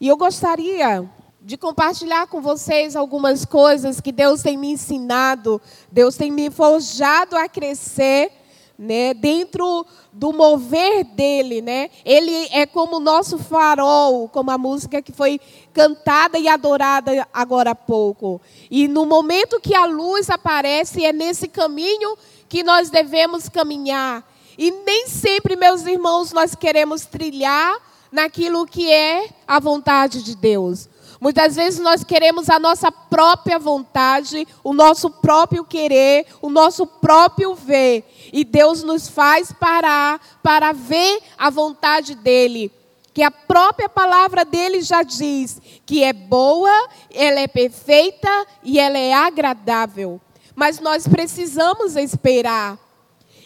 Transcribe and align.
E 0.00 0.06
eu 0.06 0.16
gostaria 0.16 1.08
de 1.40 1.56
compartilhar 1.56 2.26
com 2.28 2.40
vocês 2.40 2.94
algumas 2.94 3.44
coisas 3.44 4.00
que 4.00 4.12
Deus 4.12 4.42
tem 4.42 4.56
me 4.56 4.70
ensinado, 4.70 5.60
Deus 5.90 6.16
tem 6.16 6.30
me 6.30 6.50
forjado 6.50 7.36
a 7.36 7.48
crescer, 7.48 8.30
né, 8.78 9.12
dentro 9.12 9.84
do 10.12 10.32
mover 10.32 11.02
dele, 11.02 11.60
né? 11.60 11.90
Ele 12.04 12.32
é 12.52 12.64
como 12.64 12.98
o 12.98 13.00
nosso 13.00 13.36
farol, 13.36 14.28
como 14.28 14.52
a 14.52 14.58
música 14.58 15.02
que 15.02 15.10
foi 15.10 15.40
cantada 15.72 16.38
e 16.38 16.46
adorada 16.46 17.26
agora 17.32 17.72
há 17.72 17.74
pouco. 17.74 18.40
E 18.70 18.86
no 18.86 19.04
momento 19.04 19.60
que 19.60 19.74
a 19.74 19.84
luz 19.84 20.30
aparece, 20.30 21.04
é 21.04 21.12
nesse 21.12 21.48
caminho 21.48 22.16
que 22.48 22.62
nós 22.62 22.88
devemos 22.88 23.48
caminhar. 23.48 24.24
E 24.56 24.70
nem 24.70 25.08
sempre, 25.08 25.56
meus 25.56 25.84
irmãos, 25.84 26.32
nós 26.32 26.54
queremos 26.54 27.04
trilhar 27.04 27.76
naquilo 28.10 28.66
que 28.66 28.90
é 28.90 29.28
a 29.46 29.58
vontade 29.58 30.22
de 30.22 30.34
Deus. 30.34 30.88
Muitas 31.20 31.56
vezes 31.56 31.80
nós 31.80 32.04
queremos 32.04 32.48
a 32.48 32.60
nossa 32.60 32.92
própria 32.92 33.58
vontade, 33.58 34.46
o 34.62 34.72
nosso 34.72 35.10
próprio 35.10 35.64
querer, 35.64 36.26
o 36.40 36.48
nosso 36.48 36.86
próprio 36.86 37.54
ver. 37.54 38.04
E 38.32 38.44
Deus 38.44 38.84
nos 38.84 39.08
faz 39.08 39.52
parar 39.52 40.20
para 40.42 40.72
ver 40.72 41.20
a 41.36 41.50
vontade 41.50 42.14
dEle. 42.14 42.70
Que 43.12 43.22
a 43.24 43.32
própria 43.32 43.88
palavra 43.88 44.44
dele 44.44 44.80
já 44.80 45.02
diz 45.02 45.60
que 45.84 46.04
é 46.04 46.12
boa, 46.12 46.88
ela 47.12 47.40
é 47.40 47.48
perfeita 47.48 48.46
e 48.62 48.78
ela 48.78 48.96
é 48.96 49.12
agradável. 49.12 50.20
Mas 50.54 50.78
nós 50.78 51.08
precisamos 51.08 51.96
esperar. 51.96 52.78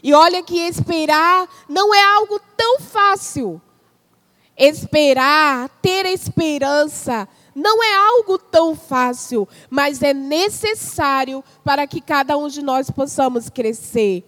E 0.02 0.12
olha 0.12 0.42
que 0.42 0.58
esperar 0.58 1.48
não 1.68 1.94
é 1.94 2.04
algo 2.04 2.38
tão 2.54 2.80
fácil. 2.80 3.62
Esperar, 4.56 5.68
ter 5.80 6.06
esperança, 6.06 7.28
não 7.54 7.82
é 7.82 7.94
algo 7.94 8.38
tão 8.38 8.74
fácil, 8.74 9.48
mas 9.68 10.02
é 10.02 10.14
necessário 10.14 11.42
para 11.64 11.86
que 11.86 12.00
cada 12.00 12.36
um 12.36 12.48
de 12.48 12.62
nós 12.62 12.90
possamos 12.90 13.48
crescer. 13.48 14.24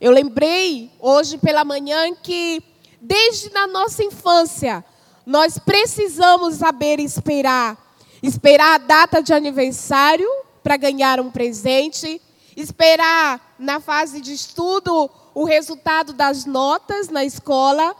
Eu 0.00 0.12
lembrei 0.12 0.90
hoje 1.00 1.38
pela 1.38 1.64
manhã 1.64 2.14
que, 2.14 2.62
desde 3.00 3.50
na 3.52 3.66
nossa 3.66 4.04
infância, 4.04 4.84
nós 5.24 5.58
precisamos 5.58 6.56
saber 6.56 7.00
esperar. 7.00 7.78
Esperar 8.22 8.74
a 8.74 8.78
data 8.78 9.22
de 9.22 9.32
aniversário 9.32 10.28
para 10.62 10.76
ganhar 10.76 11.20
um 11.20 11.30
presente, 11.30 12.20
esperar 12.56 13.54
na 13.58 13.80
fase 13.80 14.20
de 14.20 14.32
estudo 14.32 15.10
o 15.34 15.44
resultado 15.44 16.12
das 16.12 16.44
notas 16.44 17.08
na 17.08 17.24
escola 17.24 17.94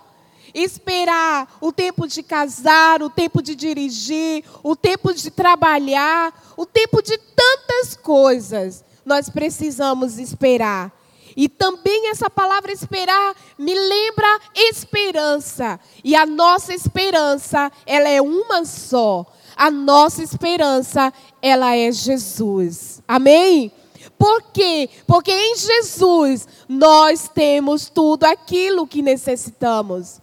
esperar 0.54 1.56
o 1.60 1.72
tempo 1.72 2.06
de 2.06 2.22
casar, 2.22 3.02
o 3.02 3.10
tempo 3.10 3.42
de 3.42 3.54
dirigir, 3.54 4.44
o 4.62 4.76
tempo 4.76 5.12
de 5.12 5.30
trabalhar, 5.30 6.54
o 6.56 6.64
tempo 6.64 7.02
de 7.02 7.18
tantas 7.18 7.96
coisas. 7.96 8.84
Nós 9.04 9.28
precisamos 9.28 10.18
esperar. 10.18 10.92
E 11.36 11.48
também 11.48 12.10
essa 12.10 12.30
palavra 12.30 12.72
esperar 12.72 13.34
me 13.58 13.74
lembra 13.74 14.40
esperança. 14.54 15.80
E 16.02 16.14
a 16.14 16.24
nossa 16.24 16.72
esperança, 16.72 17.72
ela 17.84 18.08
é 18.08 18.22
uma 18.22 18.64
só. 18.64 19.26
A 19.56 19.70
nossa 19.70 20.22
esperança, 20.22 21.12
ela 21.42 21.74
é 21.76 21.90
Jesus. 21.90 23.02
Amém? 23.06 23.72
Por 24.18 24.42
quê? 24.52 24.88
Porque 25.06 25.32
em 25.32 25.56
Jesus 25.56 26.46
nós 26.68 27.28
temos 27.28 27.88
tudo 27.88 28.24
aquilo 28.24 28.86
que 28.86 29.02
necessitamos. 29.02 30.20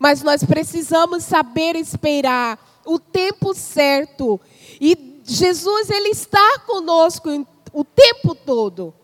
Mas 0.00 0.22
nós 0.22 0.42
precisamos 0.42 1.24
saber 1.24 1.76
esperar 1.76 2.58
o 2.86 2.98
tempo 2.98 3.52
certo. 3.52 4.40
E 4.80 5.20
Jesus, 5.24 5.90
Ele 5.90 6.08
está 6.08 6.60
conosco 6.60 7.46
o 7.70 7.84
tempo 7.84 8.34
todo. 8.34 8.94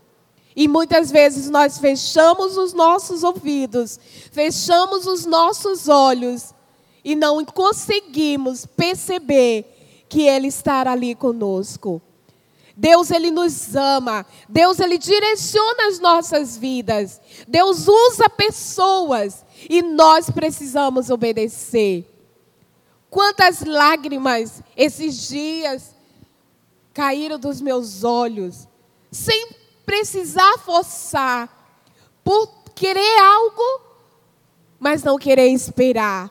E 0.56 0.66
muitas 0.66 1.10
vezes 1.10 1.50
nós 1.50 1.76
fechamos 1.76 2.56
os 2.56 2.72
nossos 2.72 3.22
ouvidos, 3.22 4.00
fechamos 4.32 5.06
os 5.06 5.26
nossos 5.26 5.86
olhos 5.86 6.54
e 7.04 7.14
não 7.14 7.44
conseguimos 7.44 8.64
perceber 8.64 10.06
que 10.08 10.22
Ele 10.22 10.48
está 10.48 10.90
ali 10.90 11.14
conosco. 11.14 12.00
Deus 12.76 13.10
ele 13.10 13.30
nos 13.30 13.74
ama. 13.74 14.26
Deus 14.46 14.78
ele 14.78 14.98
direciona 14.98 15.88
as 15.88 15.98
nossas 15.98 16.58
vidas. 16.58 17.20
Deus 17.48 17.88
usa 17.88 18.28
pessoas 18.28 19.45
e 19.68 19.82
nós 19.82 20.30
precisamos 20.30 21.10
obedecer. 21.10 22.04
Quantas 23.10 23.62
lágrimas 23.64 24.62
esses 24.76 25.28
dias 25.28 25.94
caíram 26.92 27.38
dos 27.38 27.60
meus 27.60 28.04
olhos, 28.04 28.66
sem 29.10 29.50
precisar 29.84 30.58
forçar, 30.58 31.56
por 32.24 32.48
querer 32.74 33.18
algo, 33.20 33.80
mas 34.78 35.02
não 35.02 35.18
querer 35.18 35.48
esperar. 35.48 36.30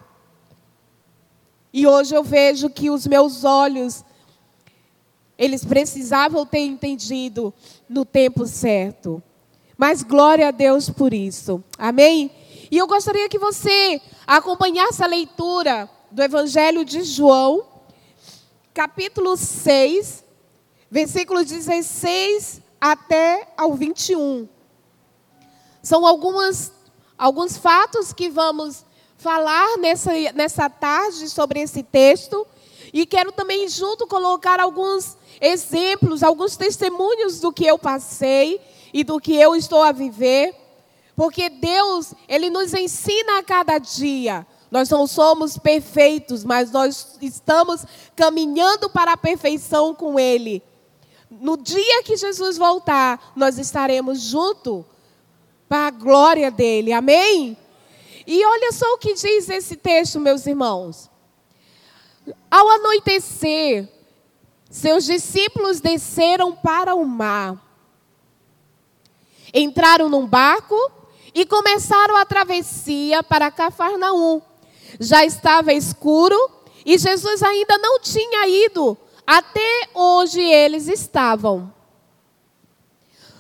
E 1.74 1.86
hoje 1.86 2.16
eu 2.16 2.24
vejo 2.24 2.70
que 2.70 2.90
os 2.90 3.06
meus 3.06 3.44
olhos, 3.44 4.04
eles 5.38 5.66
precisavam 5.66 6.46
ter 6.46 6.60
entendido 6.60 7.54
no 7.88 8.06
tempo 8.06 8.46
certo. 8.46 9.22
Mas 9.78 10.02
glória 10.02 10.48
a 10.48 10.52
Deus 10.52 10.90
por 10.90 11.14
isso. 11.14 11.64
Amém? 11.78 12.32
E 12.76 12.78
eu 12.78 12.88
gostaria 12.88 13.30
que 13.30 13.40
você 13.40 14.02
acompanhasse 14.28 15.02
a 15.02 15.08
leitura 15.08 15.90
do 16.12 16.22
Evangelho 16.22 16.84
de 16.84 17.04
João, 17.04 17.66
capítulo 18.74 19.38
6, 19.38 20.26
versículos 20.92 21.46
16 21.46 22.62
até 22.82 23.48
ao 23.56 23.76
21. 23.76 24.50
São 25.82 26.06
algumas, 26.06 26.74
alguns 27.18 27.56
fatos 27.56 28.12
que 28.12 28.30
vamos 28.30 28.84
falar 29.16 29.78
nessa, 29.78 30.12
nessa 30.34 30.70
tarde 30.70 31.30
sobre 31.30 31.62
esse 31.62 31.82
texto. 31.82 32.46
E 32.92 33.06
quero 33.06 33.32
também, 33.32 33.70
junto, 33.70 34.06
colocar 34.06 34.60
alguns 34.60 35.18
exemplos, 35.40 36.22
alguns 36.22 36.58
testemunhos 36.58 37.40
do 37.40 37.54
que 37.54 37.66
eu 37.66 37.80
passei 37.80 38.60
e 38.94 39.02
do 39.02 39.18
que 39.18 39.34
eu 39.34 39.56
estou 39.56 39.82
a 39.82 39.94
viver. 39.94 40.65
Porque 41.16 41.50
Deus, 41.50 42.14
Ele 42.28 42.50
nos 42.50 42.74
ensina 42.74 43.40
a 43.40 43.44
cada 43.44 43.78
dia. 43.78 44.46
Nós 44.70 44.90
não 44.90 45.08
somos 45.08 45.58
perfeitos, 45.58 46.44
mas 46.44 46.72
nós 46.72 47.18
estamos 47.22 47.86
caminhando 48.16 48.90
para 48.90 49.14
a 49.14 49.18
perfeição 49.18 49.96
com 49.96 50.20
Ele. 50.20 50.62
No 51.30 51.58
dia 51.58 52.04
que 52.04 52.18
Jesus 52.18 52.58
voltar, 52.58 53.32
nós 53.36 53.58
estaremos 53.58 54.20
junto 54.20 54.86
para 55.70 55.88
a 55.88 55.92
glória 55.92 56.52
dele. 56.52 56.92
Amém? 56.92 57.58
E 58.28 58.46
olha 58.46 58.72
só 58.72 58.86
o 58.94 58.98
que 58.98 59.14
diz 59.14 59.50
esse 59.50 59.76
texto, 59.76 60.20
meus 60.20 60.46
irmãos. 60.46 61.10
Ao 62.50 62.70
anoitecer, 62.70 63.88
seus 64.70 65.06
discípulos 65.06 65.80
desceram 65.80 66.54
para 66.54 66.96
o 66.96 67.06
mar. 67.06 67.62
Entraram 69.54 70.10
num 70.10 70.26
barco 70.26 70.76
e 71.36 71.46
começaram 71.46 72.16
a 72.16 72.26
travessia 72.26 73.22
para 73.22 73.52
Cafarnaum. 73.52 74.42
Já 74.98 75.26
estava 75.26 75.74
escuro 75.74 76.38
e 76.86 76.98
Jesus 76.98 77.44
ainda 77.44 77.78
não 77.78 78.00
tinha 78.00 78.48
ido 78.48 78.98
até 79.28 79.90
onde 79.94 80.40
eles 80.40 80.88
estavam. 80.88 81.74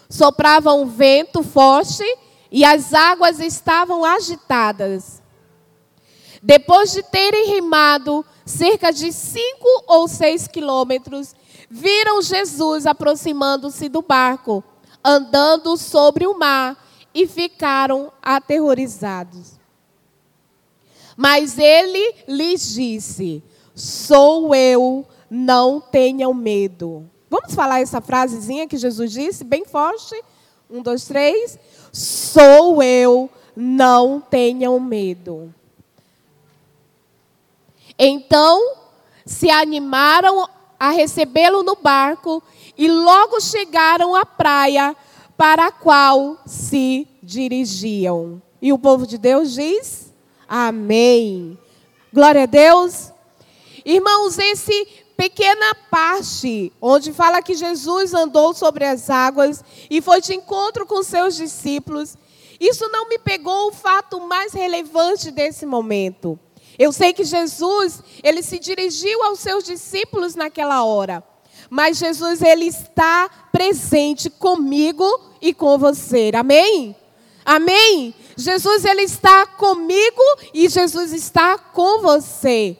Soprava 0.10 0.74
um 0.74 0.86
vento 0.86 1.42
forte 1.42 2.04
e 2.52 2.66
as 2.66 2.94
águas 2.94 3.40
estavam 3.40 4.04
agitadas. 4.04 5.24
Depois 6.44 6.92
de 6.92 7.02
terem 7.02 7.48
remado 7.48 8.26
cerca 8.46 8.92
de 8.92 9.14
cinco 9.14 9.68
ou 9.88 10.08
seis 10.08 10.48
quilômetros, 10.48 11.34
viram 11.70 12.22
Jesus 12.22 12.86
aproximando-se 12.86 13.88
do 13.88 14.02
barco, 14.02 14.64
andando 15.04 15.78
sobre 15.78 16.28
o 16.28 16.38
mar 16.38 16.85
e 17.16 17.26
ficaram 17.26 18.12
aterrorizados. 18.22 19.54
Mas 21.16 21.58
ele 21.58 22.14
lhes 22.28 22.74
disse: 22.74 23.42
Sou 23.74 24.54
eu, 24.54 25.08
não 25.30 25.80
tenham 25.80 26.34
medo. 26.34 27.10
Vamos 27.30 27.56
falar 27.56 27.80
essa 27.80 28.02
frasezinha 28.02 28.68
que 28.68 28.78
Jesus 28.78 29.12
disse, 29.14 29.44
bem 29.46 29.66
forte? 29.66 30.14
Um, 30.70 30.82
dois, 30.82 31.06
três. 31.06 31.58
Sou 31.92 32.84
eu, 32.84 33.30
não 33.56 34.20
tenham 34.20 34.78
medo. 34.80 35.54
Então 37.98 38.76
se 39.26 39.50
animaram 39.50 40.48
a 40.78 40.92
recebê-lo 40.92 41.64
no 41.64 41.76
barco 41.76 42.44
e 42.78 42.90
logo 42.90 43.40
chegaram 43.40 44.14
à 44.14 44.26
praia 44.26 44.96
para 45.38 45.68
a 45.68 45.72
qual 45.72 46.38
se 46.46 47.08
dirigiam. 47.22 48.42
E 48.62 48.72
o 48.72 48.80
povo 48.80 49.06
de 49.06 49.18
Deus 49.18 49.54
diz: 49.54 50.14
Amém. 50.48 51.58
Glória 52.14 52.44
a 52.44 52.48
Deus. 52.48 53.12
Irmãos, 53.84 54.38
esse 54.40 54.88
pequena 55.16 55.76
parte 55.90 56.72
onde 56.82 57.14
fala 57.14 57.42
que 57.42 57.54
Jesus 57.54 58.14
andou 58.14 58.54
sobre 58.54 58.86
as 58.86 59.10
águas 59.10 59.64
e 59.90 60.02
foi 60.02 60.22
de 60.22 60.34
encontro 60.34 60.86
com 60.86 61.04
seus 61.04 61.36
discípulos, 61.36 62.18
isso 62.60 62.88
não 62.90 63.08
me 63.08 63.20
pegou 63.20 63.68
o 63.68 63.74
fato 63.74 64.20
mais 64.22 64.54
relevante 64.54 65.32
desse 65.32 65.66
momento. 65.66 66.40
Eu 66.78 66.92
sei 66.92 67.14
que 67.14 67.24
Jesus, 67.24 68.02
ele 68.24 68.42
se 68.42 68.60
dirigiu 68.60 69.24
aos 69.24 69.40
seus 69.40 69.64
discípulos 69.64 70.36
naquela 70.36 70.84
hora. 70.84 71.24
Mas 71.70 71.98
Jesus 71.98 72.42
ele 72.42 72.66
está 72.66 73.30
presente 73.52 74.30
comigo 74.30 75.06
e 75.42 75.54
com 75.54 75.78
você. 75.78 76.32
Amém? 76.36 76.96
Amém? 77.46 78.14
Jesus 78.36 78.84
ele 78.86 79.04
está 79.04 79.46
comigo 79.46 80.22
e 80.54 80.68
Jesus 80.68 81.14
está 81.14 81.58
com 81.58 82.02
você. 82.02 82.78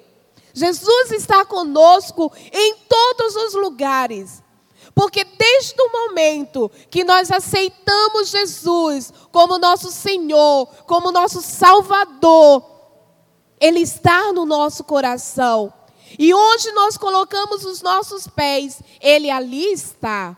Jesus 0.54 1.12
está 1.12 1.46
conosco 1.46 2.32
em 2.52 2.76
todos 2.88 3.36
os 3.36 3.54
lugares. 3.54 4.44
Porque 4.96 5.26
desde 5.26 5.76
o 5.82 5.92
momento 5.92 6.72
que 6.90 7.04
nós 7.04 7.30
aceitamos 7.30 8.30
Jesus 8.30 9.12
como 9.30 9.60
nosso 9.60 9.92
Senhor, 9.92 10.68
como 10.88 11.12
nosso 11.12 11.42
Salvador, 11.42 12.64
Ele 13.60 13.82
está 13.82 14.32
no 14.32 14.46
nosso 14.46 14.86
coração. 14.86 15.74
E 16.18 16.34
onde 16.34 16.72
nós 16.72 16.98
colocamos 16.98 17.66
os 17.66 17.82
nossos 17.82 18.28
pés, 18.28 18.82
Ele 19.02 19.30
ali 19.30 19.72
está. 19.72 20.36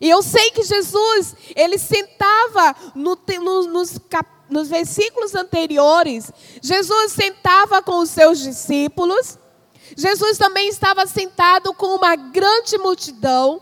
E 0.00 0.08
eu 0.08 0.22
sei 0.22 0.50
que 0.50 0.62
Jesus, 0.62 1.34
Ele 1.56 1.78
sentava 1.78 2.74
no, 2.94 3.18
no, 3.40 3.62
nos, 3.64 4.00
nos 4.48 4.68
versículos 4.68 5.34
anteriores, 5.34 6.30
Jesus 6.62 7.12
sentava 7.12 7.82
com 7.82 7.98
os 7.98 8.10
seus 8.10 8.38
discípulos. 8.38 9.38
Jesus 9.96 10.38
também 10.38 10.68
estava 10.68 11.06
sentado 11.06 11.72
com 11.74 11.96
uma 11.96 12.14
grande 12.14 12.78
multidão. 12.78 13.60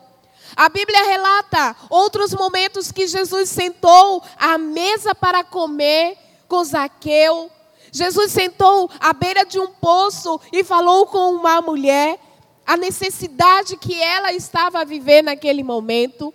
A 0.54 0.68
Bíblia 0.68 1.04
relata 1.04 1.76
outros 1.90 2.32
momentos 2.32 2.90
que 2.90 3.06
Jesus 3.06 3.48
sentou 3.48 4.22
à 4.38 4.56
mesa 4.58 5.14
para 5.14 5.44
comer 5.44 6.16
com 6.48 6.64
Zaqueu. 6.64 7.50
Jesus 7.96 8.30
sentou 8.30 8.90
à 9.00 9.14
beira 9.14 9.42
de 9.42 9.58
um 9.58 9.68
poço 9.68 10.38
e 10.52 10.62
falou 10.62 11.06
com 11.06 11.32
uma 11.32 11.62
mulher 11.62 12.20
a 12.66 12.76
necessidade 12.76 13.78
que 13.78 13.98
ela 14.02 14.34
estava 14.34 14.80
a 14.80 14.84
viver 14.84 15.22
naquele 15.22 15.62
momento. 15.62 16.34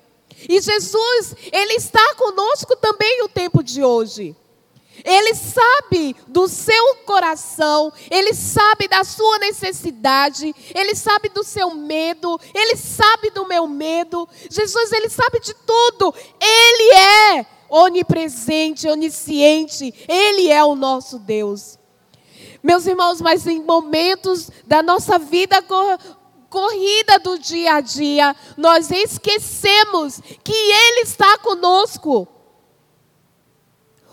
E 0.49 0.59
Jesus, 0.59 1.35
ele 1.51 1.73
está 1.73 2.15
conosco 2.15 2.75
também 2.77 3.23
o 3.23 3.29
tempo 3.29 3.63
de 3.63 3.83
hoje. 3.83 4.35
Ele 5.05 5.35
sabe 5.35 6.15
do 6.27 6.47
seu 6.47 6.95
coração, 7.05 7.93
ele 8.09 8.33
sabe 8.33 8.87
da 8.87 9.03
sua 9.03 9.37
necessidade, 9.37 10.55
ele 10.73 10.95
sabe 10.95 11.29
do 11.29 11.43
seu 11.43 11.75
medo, 11.75 12.39
ele 12.55 12.75
sabe 12.75 13.29
do 13.29 13.47
meu 13.47 13.67
medo. 13.67 14.27
Jesus, 14.49 14.91
ele 14.93 15.09
sabe 15.09 15.39
de 15.39 15.53
tudo. 15.53 16.11
Ele 16.39 16.95
é 16.95 17.60
onipresente, 17.71 18.87
onisciente, 18.87 19.93
ele 20.07 20.51
é 20.51 20.61
o 20.63 20.75
nosso 20.75 21.17
Deus. 21.17 21.79
Meus 22.61 22.85
irmãos, 22.85 23.21
mas 23.21 23.47
em 23.47 23.63
momentos 23.63 24.51
da 24.67 24.83
nossa 24.83 25.17
vida 25.17 25.63
corrida 26.49 27.17
do 27.19 27.39
dia 27.39 27.75
a 27.75 27.81
dia, 27.81 28.35
nós 28.57 28.91
esquecemos 28.91 30.19
que 30.43 30.53
ele 30.53 31.01
está 31.01 31.37
conosco. 31.37 32.27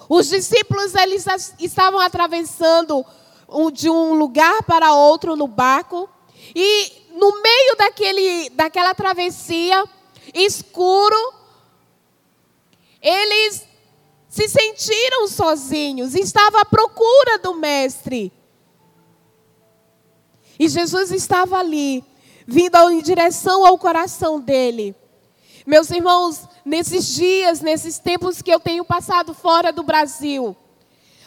Os 0.09 0.29
discípulos 0.29 0.95
eles 0.95 1.27
estavam 1.59 1.99
atravessando 1.99 3.05
de 3.73 3.91
um 3.91 4.15
lugar 4.15 4.63
para 4.63 4.95
outro 4.95 5.35
no 5.35 5.49
barco 5.49 6.09
e 6.55 7.09
no 7.11 7.43
meio 7.43 7.77
daquele, 7.77 8.51
daquela 8.51 8.95
travessia 8.95 9.85
escuro, 10.33 11.17
eles 13.01 13.67
se 14.29 14.49
sentiram 14.49 15.27
sozinhos, 15.27 16.15
estavam 16.15 16.61
à 16.61 16.65
procura 16.65 17.39
do 17.39 17.55
mestre. 17.55 18.33
E 20.59 20.69
Jesus 20.69 21.13
estava 21.13 21.59
ali, 21.59 22.05
vindo 22.47 22.77
em 22.91 23.01
direção 23.01 23.65
ao 23.65 23.79
coração 23.79 24.41
dele. 24.41 24.95
Meus 25.67 25.91
irmãos, 25.91 26.49
nesses 26.65 27.15
dias, 27.15 27.61
nesses 27.61 27.99
tempos 27.99 28.43
que 28.43 28.51
eu 28.51 28.59
tenho 28.59 28.85
passado 28.85 29.35
fora 29.35 29.73
do 29.73 29.83
Brasil, 29.83 30.57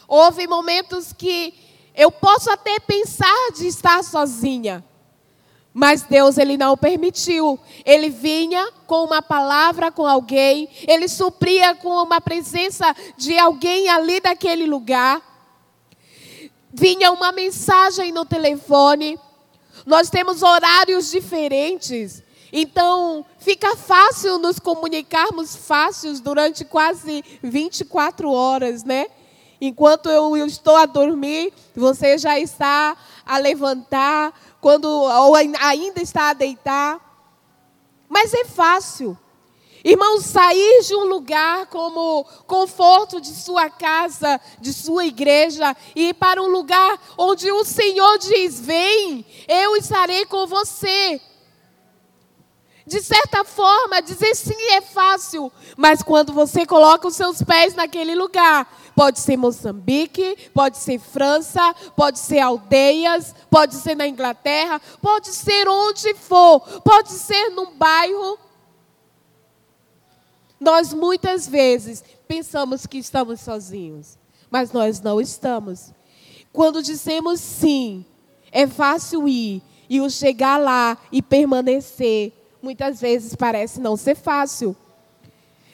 houve 0.08 0.48
momentos 0.48 1.14
que 1.14 1.54
eu 1.96 2.12
posso 2.12 2.50
até 2.50 2.80
pensar 2.80 3.52
de 3.56 3.68
estar 3.68 4.04
sozinha. 4.04 4.84
Mas 5.74 6.02
Deus 6.04 6.38
ele 6.38 6.58
não 6.58 6.76
permitiu. 6.76 7.60
Ele 7.86 8.10
vinha 8.10 8.72
com 8.86 9.06
uma 9.06 9.22
palavra 9.22 9.92
com 9.92 10.06
alguém, 10.06 10.68
ele 10.88 11.08
supria 11.08 11.74
com 11.76 11.90
uma 12.04 12.20
presença 12.20 12.94
de 13.18 13.38
alguém 13.38 13.90
ali 13.90 14.20
daquele 14.20 14.66
lugar. 14.66 15.22
Vinha 16.74 17.12
uma 17.12 17.32
mensagem 17.32 18.12
no 18.12 18.26
telefone. 18.26 19.18
Nós 19.86 20.10
temos 20.10 20.44
horários 20.44 21.10
diferentes. 21.10 22.22
Então, 22.54 23.26
fica 23.40 23.78
fácil 23.78 24.38
nos 24.38 24.60
comunicarmos 24.60 25.56
fáceis 25.56 26.20
durante 26.20 26.66
quase 26.66 27.24
24 27.42 28.30
horas, 28.30 28.84
né? 28.84 29.08
Enquanto 29.60 30.10
eu 30.10 30.36
estou 30.46 30.76
a 30.76 30.86
dormir, 30.86 31.54
você 31.76 32.18
já 32.18 32.38
está 32.40 32.98
a 33.26 33.38
levantar, 33.38 34.34
quando 34.62 34.86
ou 34.86 35.36
ainda 35.36 36.02
está 36.02 36.30
a 36.30 36.34
deitar. 36.34 37.00
Mas 38.08 38.34
é 38.34 38.46
fácil. 38.46 39.18
Irmãos, 39.84 40.26
sair 40.26 40.84
de 40.84 40.94
um 40.94 41.06
lugar 41.06 41.66
como 41.66 42.24
conforto 42.46 43.20
de 43.20 43.34
sua 43.34 43.68
casa, 43.68 44.40
de 44.60 44.72
sua 44.72 45.06
igreja, 45.06 45.76
e 45.96 46.10
ir 46.10 46.14
para 46.14 46.42
um 46.42 46.48
lugar 46.48 47.02
onde 47.18 47.52
o 47.52 47.66
Senhor 47.66 48.20
diz: 48.20 48.60
Vem, 48.60 49.26
eu 49.48 49.76
estarei 49.76 50.26
com 50.26 50.46
você. 50.46 51.20
De 52.86 53.00
certa 53.00 53.44
forma, 53.44 54.02
dizer 54.02 54.36
sim 54.36 54.60
é 54.72 54.82
fácil, 54.82 55.52
mas 55.78 56.02
quando 56.02 56.34
você 56.34 56.66
coloca 56.66 57.08
os 57.08 57.16
seus 57.16 57.42
pés 57.42 57.76
naquele 57.76 58.16
lugar, 58.16 58.68
pode 58.96 59.20
ser 59.20 59.38
Moçambique, 59.38 60.50
pode 60.54 60.78
ser 60.78 61.00
França, 61.00 61.76
pode 61.96 62.18
ser 62.18 62.40
aldeias, 62.40 63.36
pode 63.52 63.76
ser 63.76 63.96
na 63.96 64.08
Inglaterra, 64.08 64.82
pode 65.00 65.28
ser 65.28 65.68
onde 65.68 66.14
for, 66.16 66.60
pode 66.82 67.10
ser 67.10 67.50
num 67.50 67.76
bairro. 67.76 68.40
Nós 70.60 70.94
muitas 70.94 71.48
vezes 71.48 72.04
pensamos 72.28 72.88
que 72.88 72.98
estamos 72.98 73.42
sozinhos, 73.42 74.18
mas 74.50 74.72
nós 74.72 75.00
não 75.00 75.22
estamos. 75.22 75.92
Quando 76.52 76.82
dizemos 76.82 77.40
sim, 77.40 78.06
é 78.52 78.66
fácil 78.68 79.28
ir 79.28 79.62
e 79.88 80.02
o 80.02 80.10
chegar 80.10 80.58
lá 80.58 80.98
e 81.12 81.22
permanecer 81.22 82.41
muitas 82.62 83.02
vezes 83.02 83.36
parece 83.36 83.80
não 83.80 83.98
ser 83.98 84.16
fácil. 84.16 84.76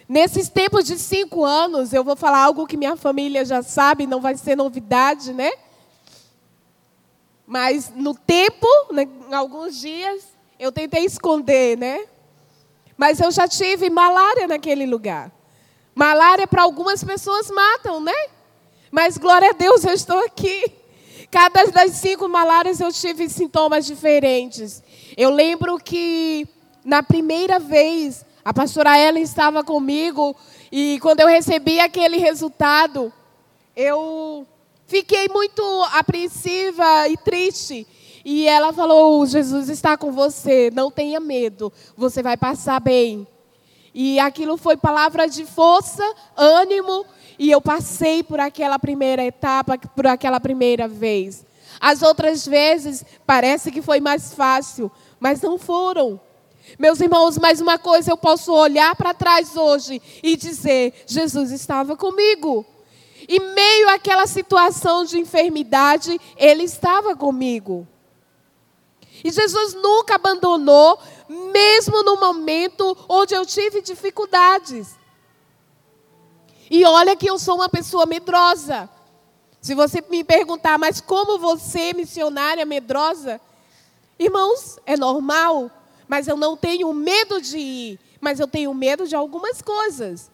Nesses 0.08 0.48
tempos 0.48 0.86
de 0.86 0.98
cinco 0.98 1.44
anos, 1.44 1.92
eu 1.92 2.04
vou 2.04 2.16
falar 2.16 2.40
algo 2.40 2.66
que 2.66 2.78
minha 2.78 2.96
família 2.96 3.44
já 3.44 3.62
sabe, 3.62 4.08
não 4.08 4.22
vai 4.22 4.38
ser 4.38 4.56
novidade, 4.56 5.34
né? 5.34 5.52
Mas 7.46 7.92
no 7.94 8.14
tempo, 8.14 8.68
né, 8.92 9.08
em 9.30 9.34
alguns 9.34 9.80
dias, 9.80 10.24
eu 10.58 10.72
tentei 10.72 11.04
esconder, 11.04 11.78
né? 11.78 12.06
Mas 12.96 13.20
eu 13.20 13.32
já 13.32 13.48
tive 13.48 13.90
malária 13.90 14.48
naquele 14.48 14.86
lugar. 14.86 15.32
Malária 15.94 16.48
para 16.48 16.64
algumas 16.64 17.04
pessoas 17.04 17.52
matam, 17.52 18.00
né? 18.00 18.16
Mas 18.90 19.18
glória 19.18 19.50
a 19.50 19.54
Deus, 19.54 19.84
eu 19.84 19.94
estou 19.94 20.20
aqui. 20.26 20.72
Cada 21.30 21.66
das 21.66 21.92
cinco 21.94 22.30
malárias 22.30 22.80
eu 22.80 22.92
tive 22.92 23.30
sintomas 23.30 23.86
diferentes. 23.86 24.82
Eu 25.18 25.30
lembro 25.30 25.78
que 25.78 26.48
na 26.88 27.04
primeira 27.04 27.60
vez, 27.60 28.26
a 28.46 28.54
pastora 28.54 28.98
Ellen 28.98 29.22
estava 29.22 29.62
comigo 29.62 30.34
e 30.72 30.98
quando 31.02 31.20
eu 31.20 31.28
recebi 31.28 31.82
aquele 31.82 32.16
resultado, 32.16 33.12
eu 33.76 34.48
fiquei 34.86 35.28
muito 35.28 35.62
apreensiva 35.92 37.10
e 37.10 37.18
triste. 37.18 37.86
E 38.24 38.48
ela 38.48 38.72
falou: 38.72 39.26
Jesus 39.26 39.68
está 39.68 39.98
com 39.98 40.14
você, 40.14 40.72
não 40.74 40.90
tenha 40.90 41.20
medo, 41.20 41.74
você 41.98 42.24
vai 42.24 42.38
passar 42.38 42.80
bem. 42.80 43.28
E 43.94 44.18
aquilo 44.18 44.56
foi 44.56 44.78
palavra 44.78 45.28
de 45.28 45.46
força, 45.46 46.04
ânimo, 46.38 47.06
e 47.38 47.52
eu 47.52 47.60
passei 47.60 48.24
por 48.24 48.40
aquela 48.40 48.80
primeira 48.80 49.26
etapa, 49.26 49.78
por 49.78 50.08
aquela 50.08 50.40
primeira 50.40 50.88
vez. 50.88 51.46
As 51.82 52.02
outras 52.02 52.48
vezes 52.48 53.04
parece 53.26 53.72
que 53.72 53.82
foi 53.82 54.00
mais 54.00 54.34
fácil, 54.34 54.90
mas 55.20 55.42
não 55.42 55.60
foram. 55.60 56.27
Meus 56.78 57.00
irmãos, 57.00 57.38
mais 57.38 57.62
uma 57.62 57.78
coisa 57.78 58.12
eu 58.12 58.18
posso 58.18 58.54
olhar 58.54 58.96
para 58.96 59.14
trás 59.14 59.56
hoje 59.56 60.02
e 60.22 60.36
dizer: 60.36 61.04
Jesus 61.06 61.52
estava 61.52 61.96
comigo. 61.96 62.66
Em 63.28 63.40
meio 63.40 63.90
àquela 63.90 64.26
situação 64.26 65.04
de 65.04 65.20
enfermidade, 65.20 66.20
Ele 66.38 66.64
estava 66.64 67.16
comigo. 67.16 67.88
E 69.24 69.32
Jesus 69.32 69.74
nunca 69.74 70.16
abandonou, 70.16 71.00
mesmo 71.28 72.04
no 72.04 72.18
momento 72.18 72.96
onde 73.10 73.34
eu 73.34 73.46
tive 73.46 73.82
dificuldades. 73.82 74.96
E 76.70 76.86
olha 76.86 77.16
que 77.16 77.30
eu 77.30 77.40
sou 77.40 77.56
uma 77.56 77.70
pessoa 77.70 78.06
medrosa. 78.06 78.90
Se 79.62 79.74
você 79.74 80.02
me 80.10 80.24
perguntar, 80.24 80.78
mas 80.78 81.02
como 81.02 81.40
você, 81.40 81.94
missionária 81.94 82.66
medrosa? 82.66 83.42
Irmãos, 84.20 84.80
é 84.86 84.96
normal, 84.96 85.72
mas 86.08 86.28
eu 86.28 86.38
não 86.38 86.56
tenho 86.56 86.92
medo 86.94 87.42
de 87.42 87.58
ir, 87.58 88.00
mas 88.20 88.40
eu 88.40 88.48
tenho 88.48 88.74
medo 88.74 89.08
de 89.08 89.16
algumas 89.16 89.62
coisas. 89.62 90.32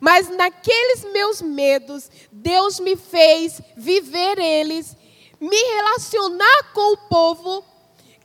Mas 0.00 0.28
naqueles 0.28 1.04
meus 1.12 1.40
medos, 1.40 2.10
Deus 2.30 2.80
me 2.80 2.96
fez 2.96 3.60
viver 3.76 4.38
eles, 4.38 4.96
me 5.40 5.56
relacionar 5.56 6.72
com 6.72 6.92
o 6.92 6.96
povo, 7.08 7.64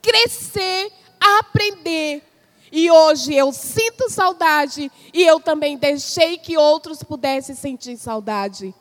crescer, 0.01 0.91
aprender. 1.19 2.23
E 2.71 2.91
hoje 2.91 3.33
eu 3.33 3.51
sinto 3.51 4.09
saudade 4.09 4.91
e 5.13 5.23
eu 5.23 5.39
também 5.39 5.77
deixei 5.77 6.37
que 6.37 6.57
outros 6.57 7.01
pudessem 7.01 7.55
sentir 7.55 7.97
saudade. 7.97 8.73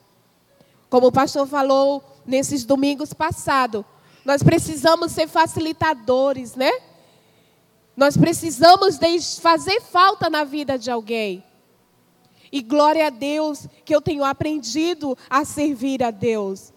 Como 0.88 1.08
o 1.08 1.12
pastor 1.12 1.46
falou 1.46 2.02
nesses 2.26 2.64
domingos 2.64 3.12
passados, 3.12 3.84
nós 4.24 4.42
precisamos 4.42 5.12
ser 5.12 5.28
facilitadores, 5.28 6.56
né? 6.56 6.70
Nós 7.96 8.16
precisamos 8.16 8.98
fazer 9.38 9.80
falta 9.80 10.28
na 10.28 10.44
vida 10.44 10.78
de 10.78 10.90
alguém. 10.90 11.42
E 12.52 12.60
glória 12.60 13.06
a 13.06 13.10
Deus 13.10 13.66
que 13.84 13.94
eu 13.94 14.00
tenho 14.00 14.22
aprendido 14.22 15.16
a 15.30 15.44
servir 15.44 16.02
a 16.02 16.10
Deus. 16.10 16.72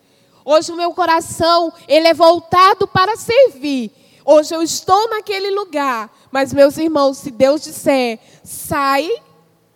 Hoje 0.45 0.71
o 0.71 0.77
meu 0.77 0.93
coração, 0.93 1.73
ele 1.87 2.07
é 2.07 2.13
voltado 2.13 2.87
para 2.87 3.17
servir. 3.17 3.91
Hoje 4.23 4.55
eu 4.55 4.61
estou 4.61 5.09
naquele 5.09 5.51
lugar, 5.51 6.09
mas 6.31 6.53
meus 6.53 6.77
irmãos, 6.77 7.17
se 7.17 7.31
Deus 7.31 7.61
disser, 7.61 8.19
sai, 8.43 9.09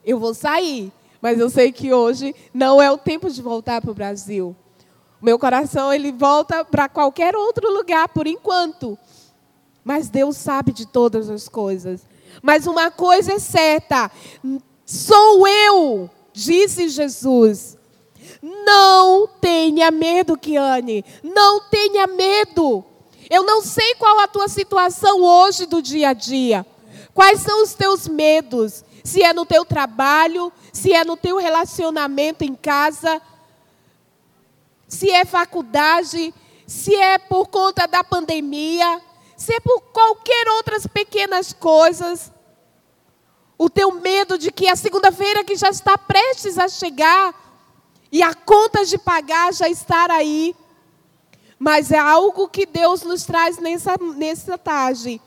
eu 0.06 0.18
vou 0.18 0.34
sair. 0.34 0.92
Mas 1.22 1.40
eu 1.40 1.50
sei 1.50 1.72
que 1.72 1.94
hoje 1.94 2.36
não 2.54 2.82
é 2.82 2.92
o 2.92 2.98
tempo 2.98 3.30
de 3.30 3.42
voltar 3.42 3.82
para 3.82 3.92
o 3.92 3.96
Brasil. 3.96 4.56
Meu 5.22 5.40
coração 5.40 5.94
ele 5.94 6.12
volta 6.12 6.66
para 6.66 6.90
qualquer 6.90 7.36
outro 7.36 7.72
lugar 7.72 8.10
por 8.10 8.28
enquanto. 8.28 8.98
Mas 9.84 10.10
Deus 10.10 10.38
sabe 10.38 10.72
de 10.72 10.86
todas 10.86 11.30
as 11.30 11.48
coisas. 11.50 12.02
Mas 12.42 12.68
uma 12.68 12.90
coisa 12.90 13.34
é 13.34 13.40
certa: 13.40 14.10
sou 14.86 15.48
eu, 15.48 16.10
disse 16.32 16.90
Jesus. 16.90 17.78
Não 18.42 19.28
tenha 19.40 19.92
medo, 19.92 20.38
Kiane. 20.38 21.06
Não 21.24 21.62
tenha 21.70 22.08
medo. 22.08 22.84
Eu 23.30 23.44
não 23.44 23.62
sei 23.62 23.96
qual 23.96 24.20
a 24.20 24.28
tua 24.28 24.48
situação 24.48 25.22
hoje 25.22 25.66
do 25.66 25.82
dia 25.82 26.10
a 26.10 26.13
dia. 26.13 26.66
Quais 27.13 27.42
são 27.42 27.63
os 27.63 27.74
teus 27.74 28.08
medos? 28.08 28.84
Se 29.04 29.22
é 29.22 29.34
no 29.34 29.46
teu 29.46 29.66
trabalho, 29.66 30.52
se 30.72 30.94
é 30.94 31.04
no 31.04 31.16
teu 31.16 31.38
relacionamento 31.38 32.44
em 32.44 32.56
casa, 32.56 33.22
se 34.88 35.10
é 35.10 35.25
faculdade, 35.25 36.34
se 36.66 36.96
é 36.96 37.18
por 37.18 37.48
conta 37.48 37.88
da 37.88 38.04
pandemia, 38.04 39.02
por 39.64 39.82
qualquer 39.92 40.48
outras 40.50 40.88
pequenas 40.88 41.54
coisas. 41.54 42.32
O 43.58 43.70
teu 43.70 43.92
medo 43.92 44.38
de 44.38 44.52
que 44.52 44.68
a 44.68 44.76
segunda-feira 44.76 45.44
que 45.44 45.56
já 45.56 45.70
está 45.70 45.98
prestes 45.98 46.58
a 46.58 46.68
chegar 46.68 47.34
e 48.12 48.22
a 48.22 48.34
conta 48.34 48.86
de 48.86 48.98
pagar 48.98 49.54
já 49.54 49.70
estar 49.70 50.12
aí. 50.12 50.56
Mas 51.58 51.92
é 51.92 51.98
algo 51.98 52.48
que 52.48 52.66
Deus 52.66 53.04
nos 53.04 53.24
traz 53.24 53.58
nessa, 53.58 53.96
nessa 54.16 54.58
tarde. 54.58 55.22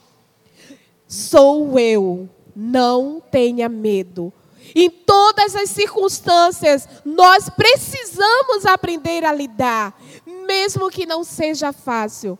Sou 1.07 1.79
eu, 1.79 2.29
não 2.55 3.21
tenha 3.31 3.67
medo. 3.67 4.31
Em 4.75 4.89
todas 4.89 5.55
as 5.55 5.69
circunstâncias, 5.69 6.87
nós 7.05 7.49
precisamos 7.49 8.65
aprender 8.65 9.23
a 9.23 9.31
lidar, 9.31 9.99
mesmo 10.25 10.89
que 10.89 11.05
não 11.05 11.23
seja 11.23 11.71
fácil. 11.71 12.37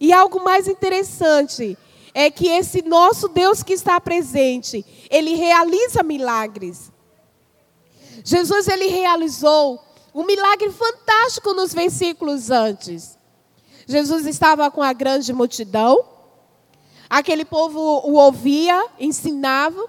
E 0.00 0.12
algo 0.12 0.42
mais 0.42 0.68
interessante 0.68 1.76
é 2.14 2.30
que 2.30 2.48
esse 2.48 2.82
nosso 2.82 3.28
Deus 3.28 3.62
que 3.62 3.72
está 3.72 4.00
presente, 4.00 4.84
ele 5.10 5.34
realiza 5.34 6.02
milagres. 6.02 6.92
Jesus 8.24 8.68
ele 8.68 8.88
realizou 8.88 9.80
um 10.14 10.24
milagre 10.24 10.70
fantástico 10.70 11.54
nos 11.54 11.72
versículos 11.72 12.50
antes. 12.50 13.18
Jesus 13.86 14.26
estava 14.26 14.70
com 14.70 14.82
a 14.82 14.92
grande 14.92 15.32
multidão, 15.32 16.04
aquele 17.08 17.44
povo 17.44 17.80
o 18.04 18.14
ouvia, 18.14 18.86
ensinava, 18.98 19.88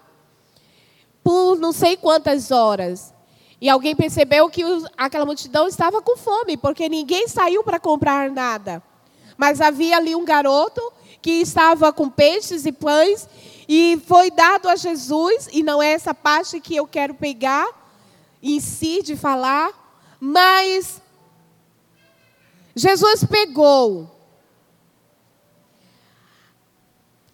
por 1.23 1.57
não 1.57 1.71
sei 1.71 1.97
quantas 1.97 2.51
horas. 2.51 3.13
E 3.61 3.67
alguém 3.67 3.95
percebeu 3.95 4.49
que 4.49 4.63
aquela 4.95 5.25
multidão 5.25 5.67
estava 5.67 6.01
com 6.01 6.15
fome, 6.15 6.55
porque 6.55 6.87
ninguém 6.87 7.27
saiu 7.27 7.63
para 7.63 7.79
comprar 7.79 8.31
nada. 8.31 8.81
Mas 9.39 9.61
havia 9.61 9.95
ali 9.95 10.13
um 10.13 10.25
garoto 10.25 10.81
que 11.21 11.31
estava 11.31 11.93
com 11.93 12.09
peixes 12.09 12.65
e 12.65 12.73
pães, 12.73 13.25
e 13.69 13.97
foi 14.05 14.29
dado 14.29 14.67
a 14.67 14.75
Jesus, 14.75 15.47
e 15.53 15.63
não 15.63 15.81
é 15.81 15.93
essa 15.93 16.13
parte 16.13 16.59
que 16.59 16.75
eu 16.75 16.85
quero 16.85 17.13
pegar 17.13 17.65
em 18.43 18.59
si 18.59 19.01
de 19.01 19.15
falar, 19.15 19.71
mas 20.19 21.01
Jesus 22.75 23.23
pegou 23.23 24.11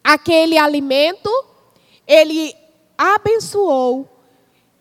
aquele 0.04 0.60
alimento, 0.60 1.32
ele 2.06 2.56
abençoou 2.96 4.08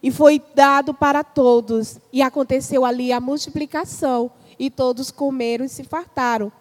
e 0.03 0.11
foi 0.11 0.43
dado 0.55 0.93
para 0.93 1.25
todos. 1.25 1.99
E 2.13 2.21
aconteceu 2.21 2.85
ali 2.85 3.11
a 3.11 3.19
multiplicação. 3.19 4.31
E 4.59 4.69
todos 4.69 5.11
comeram 5.11 5.65
e 5.65 5.69
se 5.69 5.83
fartaram. 5.83 6.53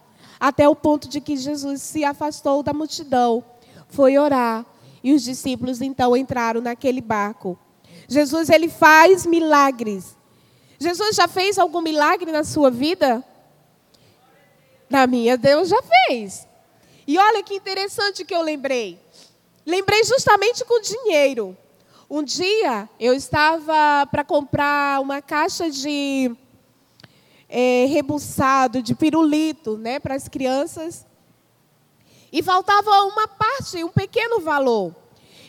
Até 0.44 0.68
o 0.68 0.76
ponto 0.76 1.08
de 1.08 1.22
que 1.22 1.38
Jesus 1.38 1.82
se 1.82 2.04
afastou 2.04 2.62
da 2.62 2.74
multidão, 2.74 3.42
foi 3.88 4.18
orar. 4.18 4.66
E 5.02 5.14
os 5.14 5.24
discípulos 5.24 5.80
então 5.80 6.18
entraram 6.18 6.60
naquele 6.60 7.00
barco. 7.00 7.58
Jesus 8.10 8.50
ele 8.50 8.68
faz 8.68 9.26
milagres. 9.26 10.18
Jesus 10.78 11.16
já 11.16 11.30
fez 11.30 11.58
algum 11.58 11.80
milagre 11.80 12.30
na 12.30 12.44
sua 12.44 12.70
vida? 12.70 13.24
Na 14.90 15.08
minha, 15.08 15.38
Deus 15.38 15.70
já 15.70 15.82
fez. 15.82 16.46
E 17.08 17.18
olha 17.18 17.42
que 17.42 17.54
interessante 17.56 18.26
que 18.26 18.36
eu 18.36 18.42
lembrei. 18.42 19.00
Lembrei 19.66 20.04
justamente 20.04 20.66
com 20.66 20.82
dinheiro. 20.82 21.58
Um 22.10 22.22
dia 22.22 22.90
eu 23.00 23.14
estava 23.14 24.06
para 24.12 24.26
comprar 24.26 25.00
uma 25.00 25.22
caixa 25.22 25.72
de 25.72 26.36
é, 27.56 27.86
rebuçado, 27.86 28.82
de 28.82 28.96
pirulito, 28.96 29.78
né, 29.78 30.00
para 30.00 30.16
as 30.16 30.28
crianças. 30.28 31.06
E 32.32 32.42
faltava 32.42 32.90
uma 33.04 33.28
parte, 33.28 33.84
um 33.84 33.90
pequeno 33.90 34.40
valor. 34.40 34.96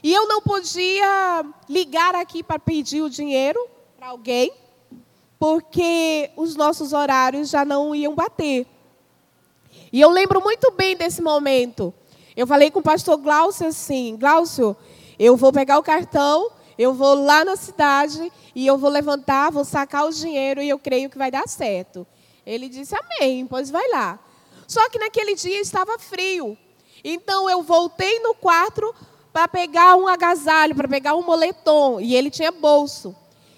E 0.02 0.12
eu 0.12 0.28
não 0.28 0.42
podia 0.42 1.42
ligar 1.66 2.14
aqui 2.14 2.42
para 2.42 2.58
pedir 2.58 3.00
o 3.00 3.08
dinheiro 3.08 3.58
para 3.96 4.08
alguém 4.08 4.52
porque 5.38 6.30
os 6.37 6.54
nossos 6.56 6.92
horários 6.92 7.49
já 7.49 7.64
não 7.64 7.94
iam 7.94 8.14
bater. 8.14 8.66
E 9.90 9.99
eu 9.99 10.11
lembro 10.11 10.42
muito 10.42 10.70
bem 10.73 10.94
desse 10.94 11.23
momento. 11.23 11.92
Eu 12.37 12.46
falei 12.46 12.70
com 12.70 12.80
o 12.80 12.82
pastor 12.82 13.16
Glaucio 13.16 13.66
assim: 13.66 14.16
Glaucio, 14.18 14.76
eu 15.18 15.37
vou 15.37 15.52
pegar 15.52 15.78
o 15.78 15.82
cartão, 15.82 16.50
eu 16.78 16.93
vou 16.93 17.14
lá 17.14 17.45
na 17.45 17.57
cidade 17.57 18.33
e 18.54 18.66
eu 18.66 18.76
vou 18.76 18.90
levantar, 18.90 19.50
vou 19.50 19.64
sacar 19.64 20.07
o 20.07 20.12
dinheiro 20.12 20.62
e 20.62 20.69
eu 20.69 20.78
creio 20.78 21.09
que 21.11 21.19
vai 21.19 21.31
dar 21.31 21.49
certo. 21.49 22.07
Ele 22.47 22.69
disse: 22.69 22.95
Amém, 22.95 23.47
pois 23.47 23.71
vai 23.71 23.88
lá. 23.88 24.19
Só 24.66 24.88
que 24.88 24.99
naquele 24.99 25.35
dia 25.35 25.61
estava 25.61 25.99
frio. 25.99 26.57
Então 27.02 27.49
eu 27.49 27.62
voltei 27.62 28.21
no 28.21 28.35
quarto 28.35 28.95
para 29.33 29.49
pegar 29.49 29.97
um 29.97 30.07
agasalho, 30.07 30.75
para 30.75 30.88
pegar 30.88 31.14
um 31.14 31.23
moletom. 31.23 32.00
E 32.00 32.14
ele 32.14 32.31
tinha 32.31 32.50
bolso. 32.50 33.14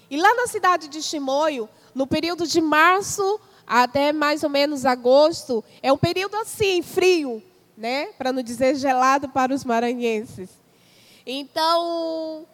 E 0.09 0.17
lá 0.17 0.33
na 0.35 0.47
cidade 0.47 0.87
de 0.87 1.01
Chimoio, 1.01 1.69
no 1.93 2.07
período 2.07 2.47
de 2.47 2.61
março 2.61 3.39
até 3.65 4.13
mais 4.13 4.43
ou 4.43 4.49
menos 4.49 4.85
agosto, 4.85 5.63
é 5.81 5.91
um 5.91 5.97
período 5.97 6.35
assim, 6.37 6.81
frio, 6.81 7.43
né? 7.77 8.07
Para 8.17 8.31
não 8.31 8.41
dizer 8.41 8.75
gelado 8.75 9.27
para 9.27 9.53
os 9.53 9.65
maranhenses. 9.65 10.49
Então, 11.25 12.45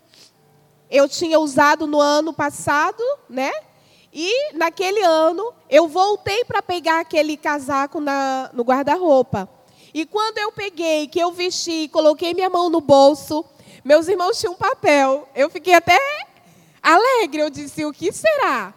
eu 0.90 1.08
tinha 1.08 1.40
usado 1.40 1.88
no 1.88 2.00
ano 2.00 2.34
passado, 2.34 3.04
né? 3.30 3.52
E 4.14 4.54
naquele 4.54 5.02
ano 5.02 5.54
eu 5.70 5.88
voltei 5.88 6.46
para 6.46 6.62
pegar 6.62 7.00
aquele 7.00 7.36
casaco 7.36 8.00
na, 8.00 8.50
no 8.54 8.64
guarda-roupa. 8.64 9.50
E 9.94 10.06
quando 10.06 10.38
eu 10.38 10.52
peguei, 10.52 11.08
que 11.08 11.20
eu 11.20 11.32
vesti, 11.32 11.88
coloquei 11.88 12.34
minha 12.34 12.50
mão 12.50 12.70
no 12.70 12.82
bolso, 12.82 13.46
meus 13.84 14.08
irmãos 14.08 14.40
tinham 14.40 14.54
um 14.54 14.58
papel. 14.58 15.28
Eu 15.36 15.50
fiquei 15.50 15.74
até 15.74 16.00
alegre. 16.82 17.42
Eu 17.42 17.50
disse: 17.50 17.86
o 17.86 17.92
que 17.94 18.12
será? 18.12 18.74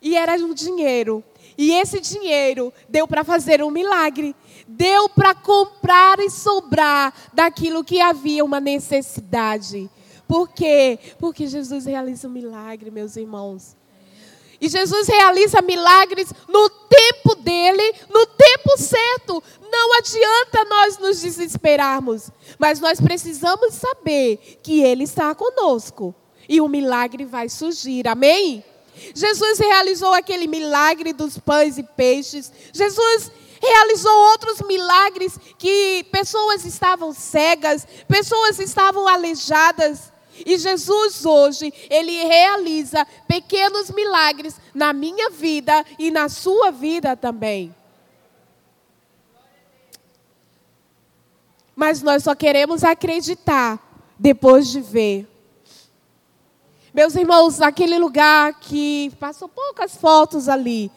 E 0.00 0.16
era 0.16 0.34
um 0.34 0.52
dinheiro. 0.52 1.24
E 1.56 1.72
esse 1.72 2.00
dinheiro 2.00 2.72
deu 2.88 3.06
para 3.06 3.24
fazer 3.24 3.62
um 3.62 3.70
milagre. 3.70 4.34
Deu 4.66 5.08
para 5.08 5.34
comprar 5.34 6.18
e 6.18 6.30
sobrar 6.30 7.12
daquilo 7.32 7.84
que 7.84 8.00
havia 8.00 8.44
uma 8.44 8.60
necessidade. 8.60 9.90
Por 10.32 10.48
quê? 10.48 10.98
Porque 11.18 11.46
Jesus 11.46 11.84
realiza 11.84 12.26
um 12.26 12.30
milagre, 12.30 12.90
meus 12.90 13.16
irmãos. 13.16 13.76
E 14.58 14.66
Jesus 14.66 15.06
realiza 15.06 15.60
milagres 15.60 16.32
no 16.48 16.70
tempo 16.70 17.34
dele, 17.34 17.94
no 18.08 18.24
tempo 18.24 18.78
certo. 18.78 19.42
Não 19.70 19.98
adianta 19.98 20.64
nós 20.64 20.96
nos 20.96 21.20
desesperarmos, 21.20 22.30
mas 22.58 22.80
nós 22.80 22.98
precisamos 22.98 23.74
saber 23.74 24.58
que 24.62 24.82
ele 24.82 25.04
está 25.04 25.34
conosco 25.34 26.14
e 26.48 26.62
o 26.62 26.68
milagre 26.68 27.26
vai 27.26 27.50
surgir. 27.50 28.08
Amém? 28.08 28.64
Jesus 29.14 29.58
realizou 29.58 30.14
aquele 30.14 30.46
milagre 30.46 31.12
dos 31.12 31.36
pães 31.36 31.76
e 31.76 31.82
peixes. 31.82 32.50
Jesus 32.72 33.30
realizou 33.60 34.18
outros 34.30 34.62
milagres 34.66 35.38
que 35.58 36.06
pessoas 36.10 36.64
estavam 36.64 37.12
cegas, 37.12 37.86
pessoas 38.08 38.58
estavam 38.58 39.06
aleijadas. 39.06 40.10
E 40.44 40.58
Jesus 40.58 41.24
hoje, 41.24 41.72
ele 41.88 42.24
realiza 42.24 43.06
pequenos 43.26 43.90
milagres 43.90 44.56
na 44.74 44.92
minha 44.92 45.30
vida 45.30 45.84
e 45.98 46.10
na 46.10 46.28
sua 46.28 46.70
vida 46.70 47.16
também. 47.16 47.74
Mas 51.74 52.02
nós 52.02 52.22
só 52.22 52.34
queremos 52.34 52.84
acreditar 52.84 53.78
depois 54.18 54.68
de 54.68 54.80
ver. 54.80 55.28
Meus 56.94 57.14
irmãos, 57.16 57.60
aquele 57.60 57.98
lugar 57.98 58.60
que 58.60 59.10
passou 59.18 59.48
poucas 59.48 59.96
fotos 59.96 60.48
ali. 60.48 60.90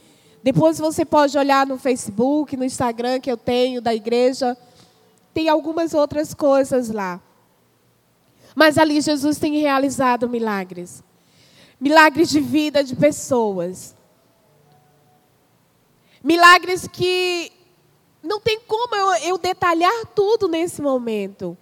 Depois 0.44 0.78
você 0.78 1.06
pode 1.06 1.38
olhar 1.38 1.66
no 1.66 1.78
Facebook, 1.78 2.58
no 2.58 2.66
Instagram 2.66 3.20
que 3.20 3.32
eu 3.32 3.38
tenho 3.38 3.82
da 3.82 3.96
igreja. 3.96 4.58
Tem 5.34 5.50
algumas 5.50 5.94
outras 5.94 6.34
coisas 6.34 6.92
lá. 6.92 7.22
Mas 8.56 8.78
ali 8.78 9.02
Jesus 9.02 9.38
tem 9.38 9.60
realizado 9.60 10.28
milagres. 10.28 11.04
Milagres 11.80 12.30
de 12.30 12.40
vida 12.40 12.84
de 12.84 12.96
pessoas. 12.96 13.96
Milagres 16.24 16.88
que 16.88 17.52
não 18.24 18.40
tem 18.40 18.60
como 18.62 18.96
eu, 18.96 19.30
eu 19.30 19.38
detalhar 19.38 20.06
tudo 20.16 20.48
nesse 20.48 20.82
momento. 20.82 21.56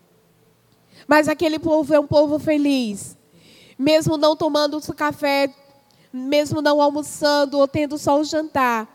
Mas 1.08 1.28
aquele 1.28 1.60
povo 1.60 1.94
é 1.94 2.00
um 2.00 2.08
povo 2.08 2.40
feliz 2.40 3.18
mesmo 3.78 4.18
não 4.18 4.36
tomando 4.36 4.78
o 4.78 4.94
café, 4.94 5.54
mesmo 6.12 6.62
não 6.62 6.82
almoçando 6.82 7.58
ou 7.58 7.68
tendo 7.68 7.98
só 7.98 8.20
o 8.20 8.24
jantar, 8.24 8.88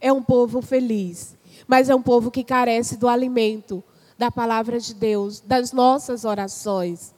é 0.00 0.12
um 0.12 0.22
povo 0.22 0.62
feliz. 0.62 1.36
Mas 1.66 1.88
é 1.88 1.94
um 1.94 2.02
povo 2.02 2.30
que 2.30 2.44
carece 2.44 2.96
do 2.96 3.08
alimento, 3.08 3.82
da 4.18 4.30
palavra 4.30 4.78
de 4.78 4.94
Deus, 4.94 5.40
das 5.40 5.72
nossas 5.72 6.24
orações. 6.24 7.14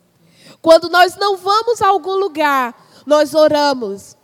Quando 0.60 0.88
nós 0.88 1.16
não 1.16 1.36
vamos 1.36 1.80
a 1.82 1.88
algum 1.88 2.16
lugar, 2.16 2.74
nós 3.06 3.34
oramos. 3.34 4.16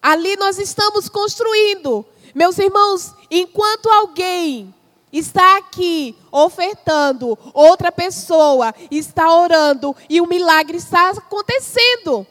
Ali 0.00 0.36
nós 0.36 0.58
estamos 0.58 1.08
construindo. 1.08 2.04
Meus 2.34 2.58
irmãos, 2.58 3.14
enquanto 3.30 3.88
alguém 3.88 4.74
está 5.12 5.58
aqui 5.58 6.16
ofertando, 6.30 7.38
outra 7.52 7.92
pessoa 7.92 8.74
está 8.90 9.32
orando 9.34 9.94
e 10.08 10.20
o 10.20 10.26
milagre 10.26 10.78
está 10.78 11.10
acontecendo. 11.10 12.26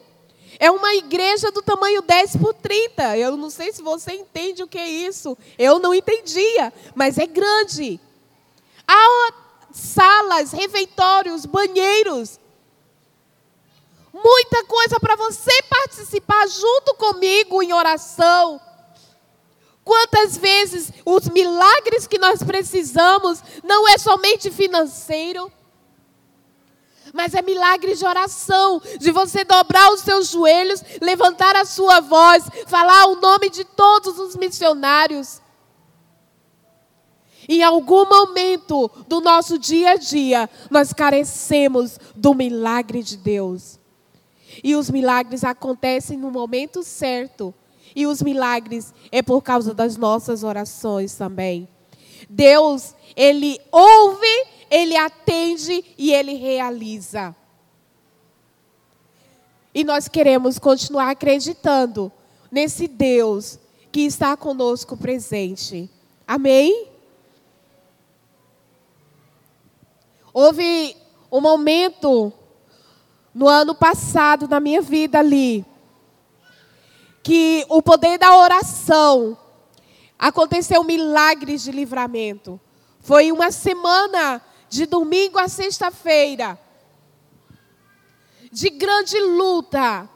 É 0.58 0.70
uma 0.70 0.94
igreja 0.94 1.50
do 1.50 1.62
tamanho 1.62 2.02
10 2.02 2.36
por 2.36 2.54
30. 2.54 3.16
Eu 3.16 3.36
não 3.36 3.50
sei 3.50 3.72
se 3.72 3.82
você 3.82 4.12
entende 4.12 4.62
o 4.62 4.68
que 4.68 4.78
é 4.78 4.88
isso. 4.88 5.36
Eu 5.58 5.78
não 5.78 5.94
entendia, 5.94 6.72
mas 6.94 7.18
é 7.18 7.26
grande. 7.26 7.98
Há 8.86 9.32
salas, 9.72 10.52
refeitórios, 10.52 11.46
banheiros. 11.46 12.38
Muita 14.12 14.64
coisa 14.64 15.00
para 15.00 15.16
você 15.16 15.52
participar 15.62 16.46
junto 16.48 16.94
comigo 16.94 17.62
em 17.62 17.72
oração 17.72 18.60
Quantas 19.84 20.36
vezes 20.36 20.92
os 21.04 21.28
milagres 21.28 22.06
que 22.06 22.18
nós 22.18 22.42
precisamos 22.42 23.42
não 23.64 23.88
é 23.88 23.98
somente 23.98 24.50
financeiro, 24.50 25.50
mas 27.12 27.34
é 27.34 27.42
milagre 27.42 27.94
de 27.94 28.06
oração, 28.06 28.80
de 28.98 29.10
você 29.10 29.44
dobrar 29.44 29.92
os 29.92 30.00
seus 30.00 30.28
joelhos, 30.28 30.82
levantar 31.00 31.56
a 31.56 31.64
sua 31.64 32.00
voz, 32.00 32.44
falar 32.66 33.06
o 33.06 33.16
nome 33.16 33.50
de 33.50 33.64
todos 33.64 34.18
os 34.18 34.36
missionários. 34.36 35.42
Em 37.48 37.62
algum 37.62 38.06
momento 38.06 38.88
do 39.08 39.20
nosso 39.20 39.58
dia 39.58 39.90
a 39.90 39.96
dia, 39.96 40.48
nós 40.70 40.92
carecemos 40.92 41.98
do 42.14 42.32
milagre 42.34 43.02
de 43.02 43.16
Deus. 43.16 43.81
E 44.62 44.74
os 44.74 44.90
milagres 44.90 45.44
acontecem 45.44 46.16
no 46.18 46.30
momento 46.30 46.82
certo 46.82 47.54
e 47.94 48.06
os 48.06 48.22
milagres 48.22 48.92
é 49.10 49.22
por 49.22 49.42
causa 49.42 49.74
das 49.74 49.96
nossas 49.96 50.42
orações 50.42 51.14
também. 51.14 51.68
Deus, 52.28 52.94
Ele 53.14 53.60
ouve, 53.70 54.46
Ele 54.70 54.96
atende 54.96 55.84
e 55.98 56.12
Ele 56.12 56.34
realiza. 56.34 57.34
E 59.74 59.84
nós 59.84 60.08
queremos 60.08 60.58
continuar 60.58 61.10
acreditando 61.10 62.12
nesse 62.50 62.86
Deus 62.86 63.58
que 63.90 64.02
está 64.02 64.36
conosco 64.36 64.96
presente. 64.96 65.90
Amém? 66.26 66.88
Houve 70.32 70.96
um 71.30 71.40
momento 71.40 72.32
no 73.34 73.48
ano 73.48 73.74
passado 73.74 74.46
na 74.46 74.60
minha 74.60 74.82
vida 74.82 75.18
ali 75.18 75.64
que 77.22 77.64
o 77.68 77.80
poder 77.80 78.18
da 78.18 78.36
oração 78.36 79.38
aconteceu 80.18 80.82
milagres 80.82 81.62
de 81.62 81.70
livramento. 81.70 82.60
Foi 83.00 83.30
uma 83.30 83.50
semana 83.50 84.42
de 84.68 84.86
domingo 84.86 85.38
a 85.38 85.48
sexta-feira 85.48 86.58
de 88.52 88.68
grande 88.68 89.18
luta, 89.18 90.08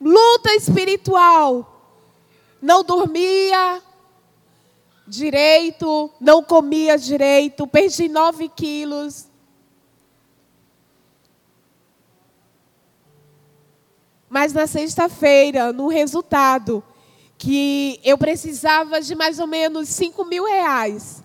luta 0.00 0.54
espiritual. 0.54 1.74
Não 2.60 2.82
dormia 2.82 3.82
direito, 5.06 6.10
não 6.18 6.42
comia 6.42 6.96
direito, 6.96 7.66
perdi 7.66 8.08
nove 8.08 8.48
quilos. 8.48 9.27
Mas 14.28 14.52
na 14.52 14.66
sexta-feira, 14.66 15.72
no 15.72 15.88
resultado, 15.88 16.82
que 17.36 18.00
eu 18.04 18.18
precisava 18.18 19.00
de 19.00 19.14
mais 19.14 19.38
ou 19.38 19.46
menos 19.46 19.88
5 19.88 20.24
mil 20.24 20.44
reais. 20.44 21.22